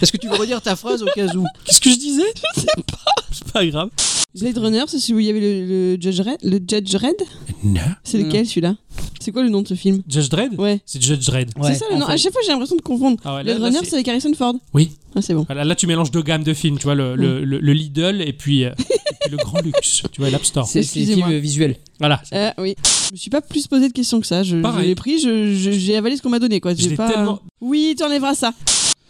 Est-ce 0.00 0.12
que 0.12 0.16
tu 0.18 0.28
veux 0.28 0.36
redire 0.36 0.60
ta 0.60 0.76
phrase 0.76 1.02
au 1.02 1.06
cas 1.06 1.26
où 1.34 1.44
Qu'est-ce 1.64 1.80
que 1.80 1.90
je 1.90 1.96
disais 1.96 2.32
Je 2.56 2.60
sais 2.60 2.66
pas. 2.90 3.12
C'est 3.32 3.52
pas 3.52 3.66
grave. 3.66 3.90
Blade 4.34 4.58
Runner, 4.58 4.84
c'est 4.88 4.98
celui 4.98 5.14
où 5.14 5.18
il 5.20 5.26
y 5.26 5.30
avait 5.30 5.40
le, 5.40 5.94
le 5.94 6.00
Judge 6.00 6.20
Red 6.20 6.38
Le 6.42 6.58
Judge 6.66 6.94
Red 6.96 7.16
Non. 7.64 7.80
C'est 8.02 8.18
lequel 8.18 8.46
celui-là? 8.46 8.74
C'est 9.20 9.30
quoi 9.32 9.42
le 9.44 9.48
nom 9.50 9.62
de 9.62 9.68
ce 9.68 9.74
film 9.74 10.02
Judge 10.08 10.28
Dredd 10.28 10.58
Ouais. 10.58 10.80
C'est 10.84 11.00
Judge 11.02 11.24
Dredd. 11.26 11.50
c'est 11.62 11.74
ça 11.74 11.84
le 11.90 11.96
nom. 11.98 12.06
À 12.06 12.16
chaque 12.16 12.32
fois, 12.32 12.40
j'ai 12.44 12.50
l'impression 12.52 12.74
de 12.76 12.82
confondre. 12.82 13.18
Ah 13.24 13.36
ouais, 13.36 13.44
là, 13.44 13.54
Runner, 13.54 13.78
c'est- 13.80 13.86
c'est 13.90 13.94
avec 13.94 14.08
Harrison 14.08 14.32
Ford. 14.34 14.54
Oui. 14.74 14.90
Ah, 15.14 15.22
c'est 15.22 15.34
bon. 15.34 15.46
Là, 15.48 15.74
tu 15.76 15.86
mélanges 15.86 16.10
deux 16.10 16.22
gammes 16.22 16.42
de 16.42 16.54
films, 16.54 16.78
tu 16.78 16.84
vois, 16.84 16.94
le, 16.94 17.14
le, 17.14 17.44
le- 17.44 17.60
le 17.60 17.72
Lidl 17.72 18.20
et 18.20 18.32
puis, 18.32 18.64
euh, 18.64 18.70
et 18.70 18.84
puis 19.20 19.30
le 19.30 19.36
Grand 19.36 19.60
Luxe, 19.60 20.02
tu 20.10 20.20
vois, 20.20 20.30
l'App 20.30 20.44
Store. 20.44 20.66
C'est 20.66 20.82
c'est 20.82 21.00
Excusez-moi. 21.00 21.28
film 21.28 21.38
visuel. 21.40 21.76
Voilà. 22.00 22.20
Ah 22.32 22.54
oui. 22.58 22.74
Je 23.08 23.12
me 23.12 23.16
suis 23.18 23.30
pas 23.30 23.40
plus 23.42 23.66
posé 23.68 23.88
de 23.88 23.92
questions 23.92 24.20
que 24.20 24.26
ça. 24.26 24.42
Je, 24.42 24.56
je 24.56 24.62
Pareil. 24.62 24.88
l'ai 24.88 24.94
pris, 24.94 25.20
je- 25.20 25.54
je- 25.54 25.70
j'ai 25.70 25.96
avalé 25.96 26.16
ce 26.16 26.22
qu'on 26.22 26.30
m'a 26.30 26.38
donné. 26.38 26.60
Quoi. 26.60 26.74
Je 26.74 26.82
J'ai 26.82 26.88
l'ai 26.90 26.96
pas... 26.96 27.08
tellement- 27.10 27.40
Oui, 27.60 27.94
tu 27.96 28.02
enlèveras 28.04 28.34
ça. 28.34 28.52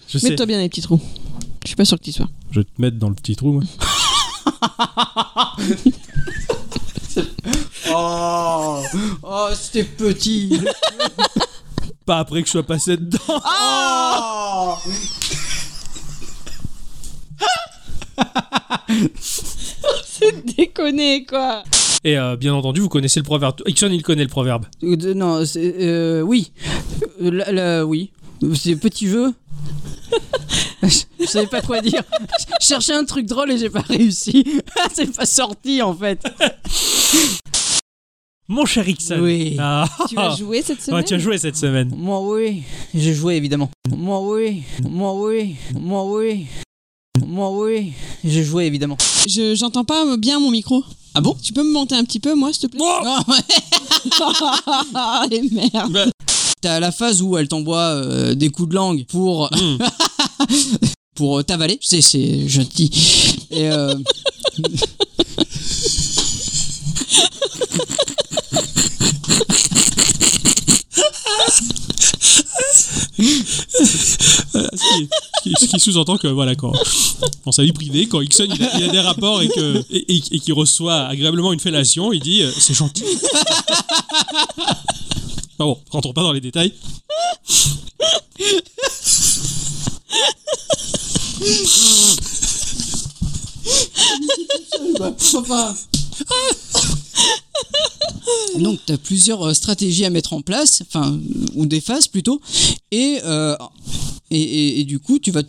Je 0.08 0.18
sais. 0.18 0.28
Mets-toi 0.30 0.44
bien 0.46 0.56
dans 0.58 0.62
les 0.62 0.68
petits 0.68 0.82
trous. 0.82 1.00
Je 1.62 1.68
suis 1.68 1.76
pas 1.76 1.84
sûr 1.84 1.98
que 1.98 2.04
tu 2.04 2.12
sois. 2.12 2.28
Je 2.50 2.60
vais 2.60 2.64
te 2.64 2.82
mettre 2.82 2.98
dans 2.98 3.08
le 3.08 3.14
petit 3.14 3.34
trou, 3.36 3.52
moi. 3.52 3.62
Oh, 7.94 8.82
oh 9.22 9.48
c'était 9.54 9.84
petit. 9.84 10.60
Pas 12.06 12.18
après 12.18 12.40
que 12.42 12.46
je 12.46 12.52
sois 12.52 12.62
passé 12.64 12.96
dedans. 12.96 13.18
Oh 13.28 14.74
C'est 20.04 20.44
déconné, 20.56 21.24
quoi. 21.24 21.62
Et 22.04 22.18
euh, 22.18 22.36
bien 22.36 22.54
entendu, 22.54 22.80
vous 22.80 22.88
connaissez 22.88 23.20
le 23.20 23.24
proverbe. 23.24 23.56
Ixon, 23.66 23.88
il 23.92 24.02
connaît 24.02 24.22
le 24.24 24.28
proverbe. 24.28 24.66
Euh, 24.82 24.96
de- 24.96 25.12
Non, 25.14 25.44
c'est, 25.44 25.74
euh, 25.80 26.20
oui. 26.22 26.52
Euh, 27.22 27.30
là- 27.30 27.52
là, 27.52 27.84
oui. 27.86 28.10
C'est 28.54 28.74
petit 28.76 29.06
jeu. 29.08 29.32
je, 30.82 30.88
je 31.20 31.26
savais 31.26 31.46
pas 31.46 31.60
quoi 31.62 31.80
dire. 31.80 32.02
Je 32.60 32.66
cherchais 32.66 32.92
un 32.94 33.04
truc 33.04 33.26
drôle 33.26 33.52
et 33.52 33.58
j'ai 33.58 33.70
pas 33.70 33.82
réussi. 33.82 34.44
c'est 34.92 35.14
pas 35.14 35.26
sorti 35.26 35.80
en 35.80 35.94
fait. 35.94 36.20
Mon 38.48 38.66
cher 38.66 38.88
Ixon. 38.88 39.20
Oui. 39.20 39.56
Ah. 39.58 39.86
Tu 40.08 40.14
vas 40.14 40.34
jouer 40.36 40.62
cette 40.62 40.82
semaine 40.82 40.96
Ouais, 40.98 41.04
tu 41.04 41.14
as 41.14 41.18
joué 41.18 41.38
cette 41.38 41.56
semaine. 41.56 41.94
Moi 41.96 42.20
oui, 42.20 42.62
j'ai 42.94 43.14
joué 43.14 43.36
évidemment. 43.36 43.70
Moi 43.96 44.20
oui, 44.20 44.62
moi 44.88 45.14
oui, 45.14 45.56
moi 45.78 46.04
oui. 46.04 46.46
Moi 47.26 47.50
oui, 47.52 47.92
j'ai 48.24 48.42
joué 48.42 48.64
évidemment. 48.66 48.96
Je 49.28 49.54
J'entends 49.54 49.84
pas 49.84 50.16
bien 50.16 50.40
mon 50.40 50.50
micro. 50.50 50.82
Ah 51.14 51.20
bon? 51.20 51.36
Tu 51.42 51.52
peux 51.52 51.62
me 51.62 51.70
monter 51.72 51.94
un 51.94 52.04
petit 52.04 52.20
peu, 52.20 52.34
moi, 52.34 52.52
s'il 52.52 52.62
te 52.62 52.66
plaît? 52.68 52.80
Non, 52.80 53.18
ouais. 53.28 53.40
Ah, 54.94 55.24
les 55.30 55.42
merdes. 55.50 56.10
T'as 56.62 56.80
la 56.80 56.90
phase 56.90 57.20
où 57.22 57.36
elle 57.36 57.48
t'envoie 57.48 57.78
euh, 57.80 58.34
des 58.34 58.48
coups 58.48 58.70
de 58.70 58.74
langue 58.74 59.04
pour 59.06 59.50
Mm. 59.52 59.78
pour 61.14 61.38
euh, 61.38 61.42
t'avaler. 61.42 61.78
C'est 61.82 62.00
c'est 62.00 62.48
gentil. 62.48 62.90
Et 63.50 63.70
euh, 63.70 63.94
Voilà, 73.18 73.41
ce 73.72 75.66
qui, 75.66 75.80
sous-entend 75.80 76.18
que, 76.18 76.28
voilà, 76.28 76.54
quand, 76.54 76.72
dans 77.44 77.52
sa 77.52 77.62
vie 77.62 77.72
privée, 77.72 78.06
quand 78.06 78.20
Ixon 78.20 78.48
il 78.54 78.84
a, 78.84 78.88
des 78.88 79.00
rapports 79.00 79.42
et 79.42 79.48
qu'il 79.48 80.54
reçoit 80.54 81.02
agréablement 81.06 81.52
une 81.52 81.60
fellation, 81.60 82.12
il 82.12 82.20
dit 82.20 82.42
euh, 82.42 82.50
c'est 82.56 82.74
gentil. 82.74 83.04
Enfin 85.58 85.64
bon, 85.64 85.78
rentrons 85.90 86.12
pas 86.12 86.22
dans 86.22 86.32
les 86.32 86.40
détails. 86.40 86.72
Donc, 98.58 98.78
tu 98.86 98.92
as 98.92 98.98
plusieurs 98.98 99.42
euh, 99.48 99.54
stratégies 99.54 100.04
à 100.04 100.10
mettre 100.10 100.32
en 100.32 100.42
place, 100.42 100.82
enfin, 100.86 101.18
ou 101.54 101.66
des 101.66 101.80
phases 101.80 102.08
plutôt, 102.08 102.40
et, 102.90 103.18
euh, 103.24 103.56
et, 104.30 104.40
et- 104.40 104.80
et 104.80 104.84
du 104.84 104.98
coup, 104.98 105.18
tu 105.18 105.30
vas. 105.30 105.42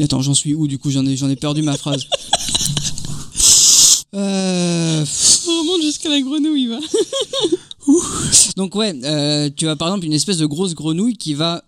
Attends, 0.00 0.20
j'en 0.22 0.34
suis 0.34 0.54
où 0.54 0.66
du 0.66 0.78
coup? 0.78 0.90
J'en 0.90 1.06
ai, 1.06 1.16
j'en 1.16 1.28
ai 1.30 1.36
perdu 1.36 1.62
ma 1.62 1.76
phrase. 1.76 2.04
Euh, 4.14 5.04
On 5.46 5.60
remonte 5.60 5.82
jusqu'à 5.82 6.08
la 6.08 6.20
grenouille, 6.22 6.68
va. 6.68 6.78
donc, 8.56 8.74
ouais, 8.74 8.94
euh, 9.04 9.50
tu 9.54 9.68
as 9.68 9.76
par 9.76 9.88
exemple 9.88 10.06
une 10.06 10.14
espèce 10.14 10.38
de 10.38 10.46
grosse 10.46 10.72
grenouille 10.74 11.18
qui 11.18 11.34
va. 11.34 11.62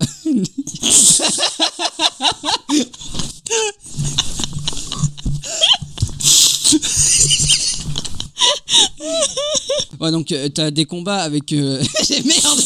Ouais, 10.00 10.10
donc 10.12 10.30
euh, 10.32 10.48
t'as 10.48 10.70
des 10.70 10.84
combats 10.84 11.22
avec. 11.22 11.52
Euh... 11.52 11.82
Merde 12.24 12.60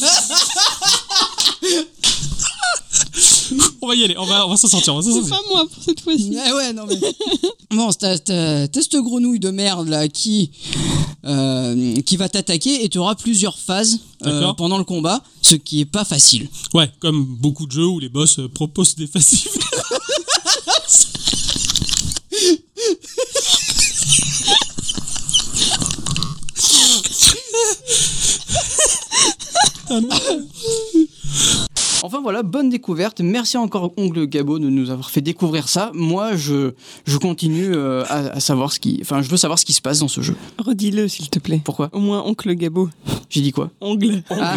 On 3.82 3.88
va 3.88 3.94
y 3.94 4.04
aller, 4.04 4.16
on 4.16 4.24
va, 4.24 4.46
on 4.46 4.50
va 4.50 4.56
s'en 4.56 4.68
sortir, 4.68 4.94
on 4.94 5.00
va 5.00 5.02
s'en 5.02 5.12
C'est 5.12 5.28
sortir. 5.28 5.36
pas 5.36 5.42
moi 5.50 5.66
pour 5.72 5.82
cette 5.82 6.00
fois-ci. 6.00 6.36
Ah 6.44 6.54
ouais, 6.54 6.72
non 6.72 6.84
mais. 6.88 6.98
Bon, 7.70 7.90
t'as, 7.92 8.18
t'as, 8.18 8.68
t'as 8.68 8.80
cette 8.80 8.96
grenouille 8.96 9.40
de 9.40 9.50
merde 9.50 9.88
là 9.88 10.08
qui, 10.08 10.50
euh, 11.24 11.96
qui 12.02 12.16
va 12.16 12.28
t'attaquer 12.28 12.84
et 12.84 12.88
tu 12.88 12.98
auras 12.98 13.14
plusieurs 13.14 13.58
phases 13.58 14.00
euh, 14.24 14.40
D'accord. 14.40 14.56
pendant 14.56 14.78
le 14.78 14.84
combat, 14.84 15.22
ce 15.42 15.56
qui 15.56 15.80
est 15.80 15.84
pas 15.84 16.04
facile. 16.04 16.48
Ouais, 16.74 16.90
comme 17.00 17.24
beaucoup 17.24 17.66
de 17.66 17.72
jeux 17.72 17.86
où 17.86 17.98
les 17.98 18.08
boss 18.08 18.38
euh, 18.38 18.48
proposent 18.48 18.94
des 18.94 19.06
Enfin 32.05 32.20
voilà, 32.20 32.42
bonne 32.42 32.68
découverte. 32.68 33.20
Merci 33.20 33.57
encore 33.57 33.92
Ongle 33.96 34.26
Gabo 34.26 34.59
de 34.59 34.68
nous 34.68 34.90
avoir 34.90 35.09
fait 35.09 35.20
découvrir 35.20 35.68
ça. 35.68 35.92
Moi, 35.94 36.35
je, 36.35 36.72
je 37.07 37.16
continue 37.16 37.72
euh, 37.76 38.02
à, 38.09 38.16
à 38.33 38.40
savoir 38.40 38.72
ce 38.72 38.81
qui. 38.81 38.98
Enfin, 39.02 39.22
je 39.22 39.28
veux 39.31 39.37
savoir 39.37 39.57
ce 39.57 39.64
qui 39.64 39.72
se 39.72 39.81
passe 39.81 40.00
dans 40.00 40.09
ce 40.09 40.20
jeu. 40.20 40.35
Redis-le, 40.59 41.07
s'il 41.07 41.31
te 41.31 41.38
plaît. 41.38 41.61
Pourquoi? 41.64 41.90
Au 41.92 42.00
moins, 42.00 42.24
oncle 42.26 42.52
Gabo. 42.55 42.88
J'ai 43.31 43.40
dit 43.40 43.52
quoi? 43.52 43.70
Ongle. 43.81 44.24
Ah, 44.31 44.57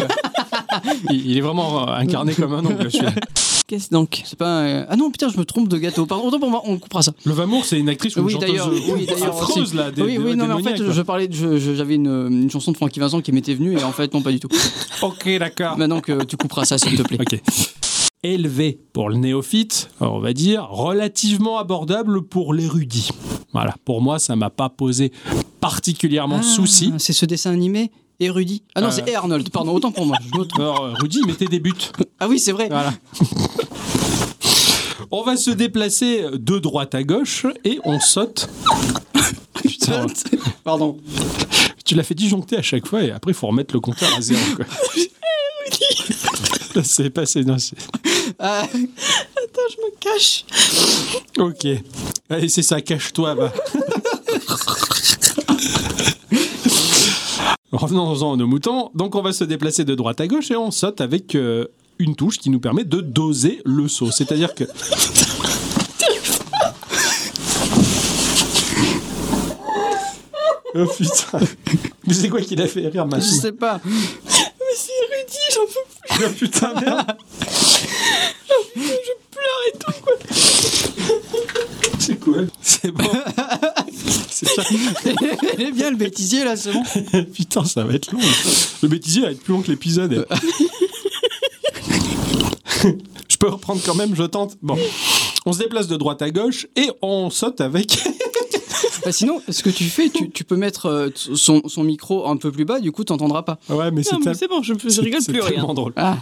Il, 1.10 1.30
il 1.30 1.38
est 1.38 1.40
vraiment 1.40 1.88
incarné 1.88 2.34
comme 2.34 2.52
un 2.52 2.64
ongle, 2.64 2.90
celui-là. 2.90 3.12
Qu'est-ce 3.68 3.90
donc 3.90 4.22
c'est 4.24 4.38
pas. 4.38 4.60
un- 4.62 4.86
Ah 4.88 4.94
non, 4.96 5.10
putain, 5.10 5.28
je 5.28 5.36
me 5.38 5.44
trompe 5.44 5.68
de 5.68 5.76
gâteau. 5.76 6.06
Pardon, 6.06 6.26
autant 6.28 6.38
pour 6.38 6.50
moi, 6.50 6.62
on 6.66 6.78
coupera 6.78 7.02
ça. 7.02 7.12
Le 7.24 7.32
Vamour, 7.32 7.64
c'est 7.64 7.78
une 7.80 7.88
actrice 7.88 8.14
ou 8.16 8.20
une 8.20 8.26
Oui, 8.26 8.32
chanteuse 8.34 8.48
d'ailleurs, 8.48 8.70
oui, 8.70 9.06
d'ailleurs, 9.06 9.28
affreuse, 9.36 9.74
là. 9.74 9.90
Des, 9.90 10.02
oui, 10.02 10.12
des- 10.12 10.18
oui, 10.18 10.36
non, 10.36 10.46
mais 10.46 10.54
en 10.54 10.58
fait, 10.62 10.76
je 10.92 11.02
parlais, 11.02 11.26
de- 11.26 11.34
je- 11.34 11.58
je- 11.58 11.74
j'avais 11.74 11.96
une, 11.96 12.06
une 12.30 12.50
chanson 12.50 12.70
de 12.70 12.76
Francky 12.76 13.00
Vincent 13.00 13.20
qui 13.20 13.32
m'était 13.32 13.54
venue 13.54 13.72
et 13.76 13.82
en 13.82 13.90
fait, 13.90 14.14
non, 14.14 14.22
pas 14.22 14.30
du 14.30 14.38
tout. 14.38 14.48
Ok, 15.02 15.28
d'accord. 15.38 15.76
Maintenant 15.78 16.00
que 16.00 16.22
tu 16.24 16.36
couperas 16.36 16.64
ça, 16.64 16.78
s'il 16.78 16.96
te 16.96 17.02
plaît. 17.02 17.18
Ok. 17.20 17.40
Élevé 18.22 18.78
pour 18.92 19.08
le 19.08 19.16
néophyte, 19.16 19.90
on 20.00 20.18
va 20.20 20.32
dire, 20.32 20.66
relativement 20.70 21.58
abordable 21.58 22.22
pour 22.22 22.54
l'érudit. 22.54 23.08
Voilà, 23.52 23.74
pour 23.84 24.00
moi, 24.00 24.18
ça 24.18 24.36
m'a 24.36 24.50
pas 24.50 24.68
posé 24.68 25.12
particulièrement 25.60 26.38
de 26.38 26.44
souci. 26.44 26.92
C'est 26.98 27.12
ce 27.12 27.26
dessin 27.26 27.52
animé 27.52 27.90
érudit. 28.20 28.62
Ah 28.74 28.80
non, 28.80 28.88
Euh. 28.88 28.90
c'est 28.90 29.14
Arnold, 29.14 29.48
pardon, 29.50 29.74
autant 29.74 29.92
pour 29.92 30.06
moi. 30.06 30.16
Alors, 30.56 30.84
euh, 30.84 30.92
Rudy, 31.00 31.20
mettait 31.26 31.46
des 31.46 31.60
buts. 31.60 31.72
Ah 32.20 32.28
oui, 32.28 32.38
c'est 32.38 32.52
vrai. 32.52 32.68
Voilà. 32.68 32.92
on 35.10 35.22
va 35.22 35.36
se 35.36 35.50
déplacer 35.50 36.24
de 36.32 36.58
droite 36.58 36.94
à 36.94 37.02
gauche 37.02 37.46
et 37.64 37.78
on 37.84 38.00
saute. 38.00 38.48
Putain, 39.62 40.06
Pardon. 40.64 40.98
tu 41.84 41.94
l'as 41.94 42.02
fait 42.02 42.14
disjoncter 42.14 42.56
à 42.56 42.62
chaque 42.62 42.86
fois 42.86 43.02
et 43.02 43.10
après, 43.10 43.32
il 43.32 43.34
faut 43.34 43.46
remettre 43.48 43.74
le 43.74 43.80
compteur 43.80 44.08
à 44.16 44.20
zéro. 44.20 44.40
Quoi. 44.56 44.64
Là, 46.74 46.82
c'est 46.84 47.10
passé. 47.10 47.42
Non, 47.44 47.58
c'est- 47.58 47.76
Ah, 48.38 48.66
Je 48.72 49.76
me 49.78 49.90
cache. 49.98 50.44
Ok. 51.38 51.66
Allez, 52.28 52.48
c'est 52.48 52.62
ça, 52.62 52.80
cache-toi, 52.80 53.34
va. 53.34 53.52
Revenons-en 57.72 58.34
à 58.34 58.36
nos 58.36 58.46
moutons. 58.46 58.90
Donc, 58.94 59.14
on 59.14 59.22
va 59.22 59.32
se 59.32 59.44
déplacer 59.44 59.84
de 59.84 59.94
droite 59.94 60.20
à 60.20 60.26
gauche 60.26 60.50
et 60.50 60.56
on 60.56 60.70
saute 60.70 61.00
avec 61.00 61.34
euh, 61.34 61.66
une 61.98 62.14
touche 62.14 62.38
qui 62.38 62.50
nous 62.50 62.60
permet 62.60 62.84
de 62.84 63.00
doser 63.00 63.60
le 63.64 63.88
saut. 63.88 64.10
C'est-à-dire 64.10 64.54
que. 64.54 64.64
oh 70.74 70.86
putain. 70.96 71.40
Mais 72.06 72.14
c'est 72.14 72.28
quoi 72.28 72.40
qui 72.40 72.54
l'a 72.54 72.68
fait 72.68 72.86
rire, 72.88 73.06
ma 73.06 73.18
je 73.18 73.24
sais 73.24 73.52
pas. 73.52 73.80
Mais 73.84 73.92
c'est 74.76 74.92
Rudy, 75.10 75.38
j'en 75.54 75.66
peux 75.66 76.24
Oh 76.24 76.32
putain, 76.38 76.72
merde. 76.80 77.16
C'est 81.98 82.20
quoi 82.20 82.38
C'est 82.62 82.92
bon. 82.92 83.04
C'est 84.30 84.48
ça. 84.48 84.62
Elle 85.04 85.60
est 85.68 85.72
bien 85.72 85.90
le 85.90 85.96
bêtisier 85.96 86.44
là, 86.44 86.56
c'est 86.56 86.72
bon. 86.72 86.82
Putain, 87.34 87.64
ça 87.64 87.84
va 87.84 87.94
être 87.94 88.12
long. 88.12 88.20
Le 88.82 88.88
bêtisier 88.88 89.22
va 89.22 89.30
être 89.30 89.40
plus 89.42 89.52
long 89.54 89.62
que 89.62 89.70
l'épisode. 89.70 90.26
je 93.28 93.36
peux 93.38 93.48
reprendre 93.48 93.80
quand 93.84 93.94
même, 93.94 94.14
je 94.14 94.22
tente. 94.24 94.56
Bon. 94.62 94.76
On 95.44 95.52
se 95.52 95.58
déplace 95.58 95.86
de 95.88 95.96
droite 95.96 96.22
à 96.22 96.30
gauche 96.30 96.66
et 96.76 96.90
on 97.02 97.30
saute 97.30 97.60
avec 97.60 97.96
Bah, 99.04 99.12
sinon, 99.12 99.40
ce 99.48 99.62
que 99.62 99.70
tu 99.70 99.84
fais, 99.84 100.08
tu, 100.08 100.30
tu 100.30 100.44
peux 100.44 100.56
mettre 100.56 100.86
euh, 100.86 101.08
son, 101.14 101.62
son 101.68 101.84
micro 101.84 102.28
un 102.28 102.36
peu 102.36 102.50
plus 102.50 102.64
bas, 102.64 102.80
du 102.80 102.90
coup, 102.92 103.04
t'entendras 103.04 103.42
pas. 103.42 103.58
Ouais, 103.68 103.90
mais 103.92 104.02
c'est 104.02 104.16
tel- 104.22 104.34
c'est 104.36 104.48
bon, 104.48 104.62
je, 104.62 104.74
je 104.82 104.88
c'est- 104.88 105.00
rigole 105.00 105.20
c'est 105.22 105.32
plus 105.32 105.40
rien. 105.40 105.50
tellement 105.52 105.74
drôle. 105.74 105.92
Ah, 105.96 106.16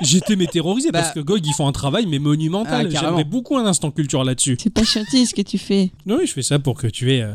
J'étais 0.00 0.36
mais 0.36 0.46
terrorisé 0.46 0.90
Bah- 0.90 1.00
parce 1.02 1.12
que 1.14 1.20
Gog, 1.20 1.40
ils 1.46 1.52
font 1.54 1.66
un 1.68 1.72
travail 1.72 2.06
mais 2.06 2.18
monumental. 2.18 2.88
Ah. 2.94 3.00
J'aimerais 3.00 3.24
beaucoup 3.24 3.56
un 3.56 3.64
instant 3.66 3.90
culture 3.90 4.24
là-dessus. 4.24 4.56
C'est 4.60 4.70
pas 4.70 4.82
gentil 4.82 5.26
ce 5.26 5.34
que 5.34 5.42
tu 5.42 5.58
fais. 5.58 5.92
Oui, 6.06 6.26
je 6.26 6.32
fais 6.32 6.42
ça 6.42 6.58
pour 6.58 6.76
que 6.76 6.86
tu 6.86 7.12
aies 7.12 7.22
euh, 7.22 7.32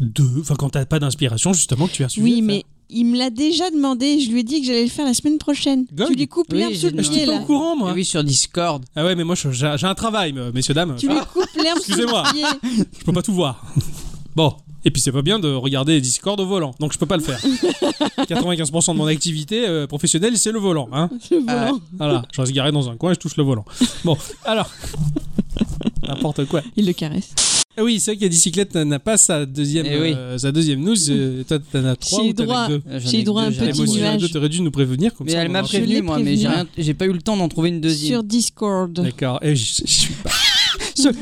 deux. 0.00 0.40
Enfin, 0.40 0.54
quand 0.56 0.70
t'as 0.70 0.84
pas 0.84 0.98
d'inspiration, 0.98 1.52
justement, 1.52 1.86
que 1.86 1.92
tu 1.92 2.04
as 2.04 2.08
suivi. 2.08 2.34
Oui, 2.34 2.42
mais 2.42 2.64
il 2.90 3.04
me 3.04 3.16
l'a 3.18 3.30
déjà 3.30 3.70
demandé. 3.70 4.20
Je 4.20 4.30
lui 4.30 4.40
ai 4.40 4.42
dit 4.42 4.60
que 4.60 4.66
j'allais 4.66 4.82
le 4.84 4.90
faire 4.90 5.06
la 5.06 5.14
semaine 5.14 5.38
prochaine. 5.38 5.86
Gog 5.94 6.08
tu 6.08 6.14
lui 6.16 6.26
coupes 6.28 6.46
Oui, 6.52 6.58
l'herbe 6.58 6.74
sous 6.74 6.86
le 6.86 7.02
pied, 7.02 7.24
pas 7.26 7.32
là. 7.32 7.40
au 7.40 7.44
courant, 7.44 7.76
moi. 7.76 7.90
et 7.90 7.94
oui, 7.94 8.04
sur 8.04 8.22
Discord. 8.24 8.84
Ah 8.96 9.04
ouais, 9.04 9.14
mais 9.14 9.24
moi, 9.24 9.34
je- 9.34 9.50
j'ai 9.50 9.86
un 9.86 9.94
travail, 9.94 10.32
me- 10.32 10.52
messieurs, 10.52 10.74
dames. 10.74 10.96
Tu 10.98 11.08
lui 11.08 11.14
coupes 11.32 11.44
l'herbe 11.62 11.78
sous 11.78 11.92
Excusez-moi. 11.92 12.24
le 12.34 12.58
pied. 12.68 12.84
Je 12.98 13.04
peux 13.04 13.12
pas 13.12 13.22
tout 13.22 13.32
voir. 13.34 13.64
Bon. 14.36 14.54
Et 14.84 14.90
puis 14.90 15.02
c'est 15.02 15.12
pas 15.12 15.22
bien 15.22 15.38
de 15.38 15.48
regarder 15.52 16.00
Discord 16.00 16.38
au 16.40 16.46
volant, 16.46 16.74
donc 16.80 16.92
je 16.92 16.98
peux 16.98 17.06
pas 17.06 17.16
le 17.16 17.22
faire. 17.22 17.38
95% 18.20 18.92
de 18.92 18.96
mon 18.98 19.06
activité 19.06 19.66
euh, 19.68 19.86
professionnelle, 19.86 20.36
c'est 20.38 20.52
le 20.52 20.58
volant. 20.58 20.88
Hein 20.92 21.10
Le 21.30 21.38
volant. 21.38 21.80
voilà, 21.98 22.22
je 22.32 22.40
reste 22.40 22.52
garé 22.52 22.72
dans 22.72 22.88
un 22.88 22.96
coin 22.96 23.10
et 23.10 23.14
je 23.14 23.18
touche 23.20 23.36
le 23.36 23.42
volant. 23.44 23.64
Bon, 24.04 24.16
alors. 24.44 24.70
N'importe 26.06 26.46
quoi. 26.46 26.62
Il 26.76 26.86
le 26.86 26.92
caresse. 26.92 27.30
Ah 27.76 27.84
oui, 27.84 28.00
c'est 28.00 28.10
vrai 28.12 28.18
que 28.18 28.22
la 28.24 28.28
bicyclette 28.30 28.74
n'a 28.74 28.98
pas 28.98 29.16
sa 29.16 29.46
deuxième, 29.46 29.86
Eh 29.88 30.00
oui. 30.00 30.12
euh, 30.16 30.36
sa 30.38 30.50
deuxième 30.50 30.80
news. 30.80 30.96
euh, 31.10 31.44
toi, 31.44 31.58
t'en 31.60 31.84
as 31.84 31.96
trois 31.96 32.22
J'ai 32.22 32.28
ou 32.30 32.32
t'en 32.32 32.50
as 32.50 32.68
deux 32.68 32.82
Euh, 32.88 33.00
J'ai 33.02 33.20
ai 33.20 33.22
droit 33.22 33.42
à 33.42 33.46
un 33.46 33.50
petit 33.52 33.80
ai 33.82 33.86
nuage. 34.00 34.32
t'aurais 34.32 34.48
dû 34.48 34.60
nous 34.60 34.70
prévenir. 34.72 35.14
Comme 35.14 35.26
Mais 35.26 35.32
ça, 35.34 35.38
elle 35.42 35.48
on 35.48 35.52
m'a 35.52 35.62
prévenu, 35.62 36.02
moi, 36.02 36.18
mais 36.18 36.36
j'ai 36.76 36.94
pas 36.94 37.06
eu 37.06 37.12
le 37.12 37.22
temps 37.22 37.36
d'en 37.36 37.48
trouver 37.48 37.68
une 37.68 37.80
deuxième. 37.80 38.12
Sur 38.14 38.24
Discord. 38.24 38.92
D'accord. 38.92 39.38
Et 39.42 39.54
je, 39.54 39.82
je 39.84 39.90
suis 39.90 40.14
pas. 40.14 40.30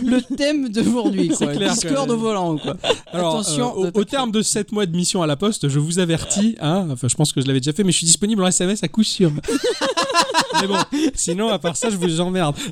Le 0.04 0.20
thème 0.36 0.68
d'aujourd'hui, 0.68 1.28
quoi. 1.28 1.46
clair 1.48 1.74
que- 1.74 1.80
Discord 1.80 2.10
au 2.10 2.16
volant, 2.16 2.56
quoi. 2.58 2.76
Alors, 3.12 3.40
Attention 3.40 3.84
euh, 3.84 3.90
au, 3.94 4.00
au 4.00 4.04
terme 4.04 4.30
de 4.30 4.42
7 4.42 4.72
mois 4.72 4.86
de 4.86 4.96
mission 4.96 5.22
à 5.22 5.26
la 5.26 5.36
poste, 5.36 5.68
je 5.68 5.78
vous 5.78 5.98
avertis, 5.98 6.56
hein, 6.60 6.86
enfin 6.90 7.08
je 7.08 7.14
pense 7.14 7.32
que 7.32 7.40
je 7.40 7.46
l'avais 7.46 7.60
déjà 7.60 7.72
fait, 7.72 7.84
mais 7.84 7.92
je 7.92 7.98
suis 7.98 8.06
disponible 8.06 8.42
en 8.42 8.46
SMS 8.48 8.82
à 8.82 8.88
coup 8.88 9.04
sûr. 9.04 9.30
mais 10.60 10.66
bon, 10.66 10.76
sinon 11.14 11.48
à 11.48 11.58
part 11.58 11.76
ça, 11.76 11.90
je 11.90 11.96
vous 11.96 12.20
emmerde. 12.20 12.56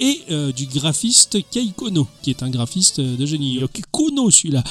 Et 0.00 0.20
euh, 0.30 0.52
du 0.52 0.66
graphiste 0.66 1.38
Kei 1.50 1.72
Kono, 1.76 2.06
qui 2.22 2.30
est 2.30 2.42
un 2.42 2.50
graphiste 2.50 2.98
euh, 2.98 3.16
de 3.16 3.26
génie. 3.26 3.60
Kono 3.90 4.30
celui-là. 4.30 4.62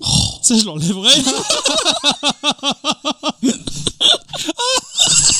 Oh, 0.00 0.06
ça 0.42 0.56
je 0.56 0.64
l'enlèverai. 0.64 1.10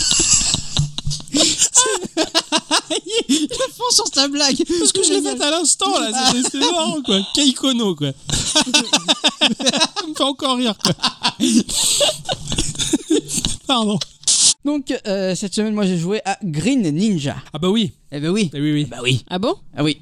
Fonce 3.76 3.94
sur 3.94 4.10
ta 4.10 4.28
blague. 4.28 4.56
Parce 4.78 4.92
que 4.92 5.02
je 5.02 5.12
l'ai 5.12 5.22
faite 5.22 5.40
à 5.40 5.50
l'instant 5.50 5.98
là, 5.98 6.10
c'est- 6.50 6.58
marrant 6.58 7.00
quoi. 7.02 7.18
Kei 7.34 7.52
Kono 7.54 7.94
quoi. 7.94 8.10
Ça 8.44 8.62
me 10.08 10.14
fait 10.14 10.22
encore 10.22 10.56
rire 10.56 10.74
quoi. 10.82 10.92
Pardon. 13.66 13.98
Donc, 14.64 14.94
euh, 15.06 15.34
cette 15.34 15.54
semaine, 15.54 15.74
moi, 15.74 15.84
j'ai 15.84 15.98
joué 15.98 16.22
à 16.24 16.38
Green 16.42 16.80
Ninja. 16.90 17.36
Ah 17.52 17.58
bah 17.58 17.68
oui, 17.68 17.92
Eh 18.10 18.18
ben 18.18 18.30
oui. 18.30 18.50
Eh 18.54 18.60
oui 18.60 18.72
oui. 18.72 18.84
Bah 18.86 18.96
oui. 19.02 19.22
Ah 19.28 19.38
bon? 19.38 19.56
Ah 19.76 19.84
oui. 19.84 20.00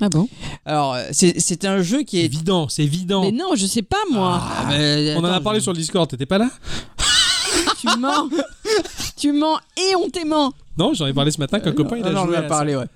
Ah 0.00 0.08
bon? 0.08 0.28
Alors, 0.64 0.94
euh, 0.94 1.08
c'est 1.12 1.64
un 1.64 1.82
jeu 1.82 2.02
qui 2.04 2.20
est. 2.20 2.24
Évident, 2.24 2.68
c'est 2.68 2.84
évident. 2.84 3.22
Mais 3.22 3.32
non, 3.32 3.56
je 3.56 3.66
sais 3.66 3.82
pas 3.82 3.96
moi. 4.12 4.40
Ah, 4.40 4.66
bah, 4.68 4.74
On 5.16 5.24
en 5.24 5.32
a 5.32 5.40
parlé 5.40 5.58
je- 5.58 5.64
sur 5.64 5.72
le 5.72 5.78
Discord, 5.78 6.08
t'étais 6.08 6.26
pas 6.26 6.38
là? 6.38 6.48
Tu 7.80 7.88
mens. 7.98 8.28
tu 9.16 9.32
mens 9.32 9.58
et 9.76 9.96
on 9.96 10.08
t'aimant. 10.08 10.52
Non, 10.78 10.92
j'en 10.94 11.06
ai 11.06 11.12
parlé 11.14 11.30
ce 11.30 11.38
matin 11.38 11.60
qu'un 11.60 11.72
copain 11.72 11.96
il 11.98 12.04
a 12.04 12.10
joué 12.10 12.36
en 12.36 12.40
à 12.40 12.42
parlé, 12.42 12.76
ouais. 12.76 12.86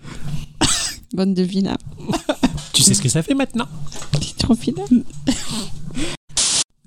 Bonne 1.13 1.35
devina. 1.35 1.77
Tu 2.73 2.83
sais 2.85 2.95
ce 2.95 3.03
que 3.03 3.09
ça 3.09 3.23
fait 3.25 3.35
maintenant 3.35 3.67
T'es 4.13 4.35
trop 4.39 4.55
fidèle. 4.55 4.85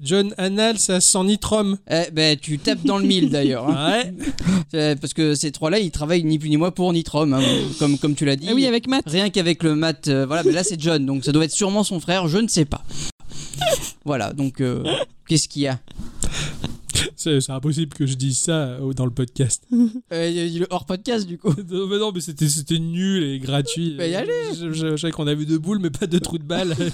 John 0.02 0.34
Annal, 0.38 0.80
ça 0.80 1.02
sent 1.02 1.24
nitrom. 1.26 1.78
Eh 1.89 2.10
ben, 2.12 2.38
tu 2.38 2.58
tapes 2.58 2.84
dans 2.86 2.98
le 2.98 3.06
mille 3.06 3.30
d'ailleurs. 3.30 3.68
hein. 3.70 3.92
Ouais. 4.04 4.14
Euh, 4.74 4.96
Parce 4.96 5.14
que 5.14 5.36
ces 5.36 5.52
trois-là, 5.52 5.80
ils 5.80 5.92
travaillent 5.92 6.24
ni 6.24 6.39
plus 6.39 6.48
ni 6.50 6.56
moins 6.56 6.72
pour 6.72 6.94
Nitrom, 6.94 7.34
hein, 7.34 7.42
comme, 7.78 7.98
comme 7.98 8.16
tu 8.16 8.24
l'as 8.24 8.38
dit. 8.38 8.48
Ah 8.50 8.54
oui, 8.56 8.66
avec 8.66 8.88
Matt. 8.88 9.04
Rien 9.06 9.30
qu'avec 9.30 9.64
le 9.64 9.76
mat, 9.76 10.08
euh, 10.08 10.26
voilà, 10.26 10.44
mais 10.44 10.54
là 10.54 10.64
c'est 10.64 10.80
John, 10.80 11.06
donc 11.06 11.26
ça 11.26 11.34
doit 11.34 11.44
être 11.44 11.52
sûrement 11.52 11.84
son 11.84 12.00
frère, 12.00 12.30
je 12.30 12.38
ne 12.38 12.48
sais 12.48 12.64
pas. 12.64 12.82
Voilà, 14.06 14.32
donc 14.32 14.62
euh, 14.62 14.82
qu'est-ce 15.28 15.50
qu'il 15.50 15.64
y 15.64 15.68
a? 15.68 15.78
C'est 17.16 17.49
impossible 17.49 17.93
que 17.93 18.06
je 18.06 18.16
dise 18.16 18.38
ça 18.38 18.64
euh, 18.70 18.93
dans 18.93 19.06
le 19.06 19.12
podcast. 19.12 19.64
Euh, 20.14 20.28
Il 20.30 20.36
y 20.36 20.39
a 20.39 20.45
eu 20.45 20.60
le 20.60 20.68
hors 20.70 20.86
podcast 20.86 21.26
du 21.28 21.38
coup. 21.38 21.54
non, 21.70 21.88
mais 21.88 21.97
non, 21.97 22.12
mais 22.14 22.20
c'était 22.22 22.80
nul 22.80 23.24
et 23.24 23.39
gratuit. 23.39 23.95
Bah, 23.97 24.08
y 24.08 24.16
aller. 24.16 24.32
Je, 24.54 24.72
je- 24.72 24.91
je 24.91 24.95
savais 24.97 25.12
qu'on 25.12 25.28
avait 25.28 25.45
deux 25.45 25.58
boules, 25.60 25.80
mais 25.80 25.89
pas 25.89 26.08
de 26.08 26.20
trous 26.20 26.38
de 26.38 26.43
balle. 26.43 26.76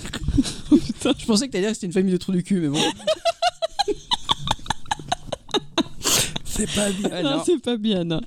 Je 0.71 1.25
pensais 1.25 1.47
que 1.47 1.53
t'allais 1.53 1.63
dire 1.63 1.69
que 1.71 1.75
c'était 1.75 1.87
une 1.87 1.93
famille 1.93 2.11
de 2.11 2.17
trous 2.17 2.31
du 2.33 2.43
cul, 2.43 2.59
mais 2.59 2.67
bon. 2.67 2.79
C'est 6.45 6.69
pas 6.73 6.89
bien. 6.91 7.09
Ah, 7.11 7.21
non, 7.23 7.37
non. 7.37 7.43
c'est 7.45 7.61
pas 7.61 7.77
bien. 7.77 8.03
non. 8.03 8.21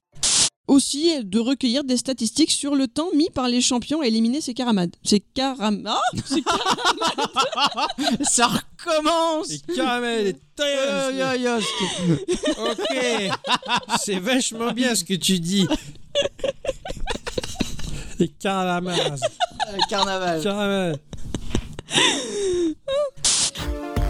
Aussi, 0.70 1.24
de 1.24 1.40
recueillir 1.40 1.82
des 1.82 1.96
statistiques 1.96 2.52
sur 2.52 2.76
le 2.76 2.86
temps 2.86 3.08
mis 3.16 3.28
par 3.28 3.48
les 3.48 3.60
champions 3.60 4.02
à 4.02 4.06
éliminer 4.06 4.40
ces 4.40 4.54
caramades. 4.54 4.94
Ces 5.02 5.18
caram... 5.18 5.82
Ah 5.84 6.00
ces 6.24 6.42
car- 6.42 7.88
Ça 8.22 8.46
recommence 8.46 9.50
et 9.50 9.60
Euh, 10.60 11.36
yo, 11.36 11.60
c'était- 11.60 12.22
Ok. 12.70 12.86
C'est 14.00 14.20
vachement 14.20 14.70
bien 14.70 14.94
ce 14.94 15.02
que 15.02 15.14
tu 15.14 15.40
dis. 15.40 15.66
Les 18.20 18.28
caramels. 18.28 19.16
euh, 19.72 19.76
carnaval. 19.88 20.40
Caramel. 20.40 20.96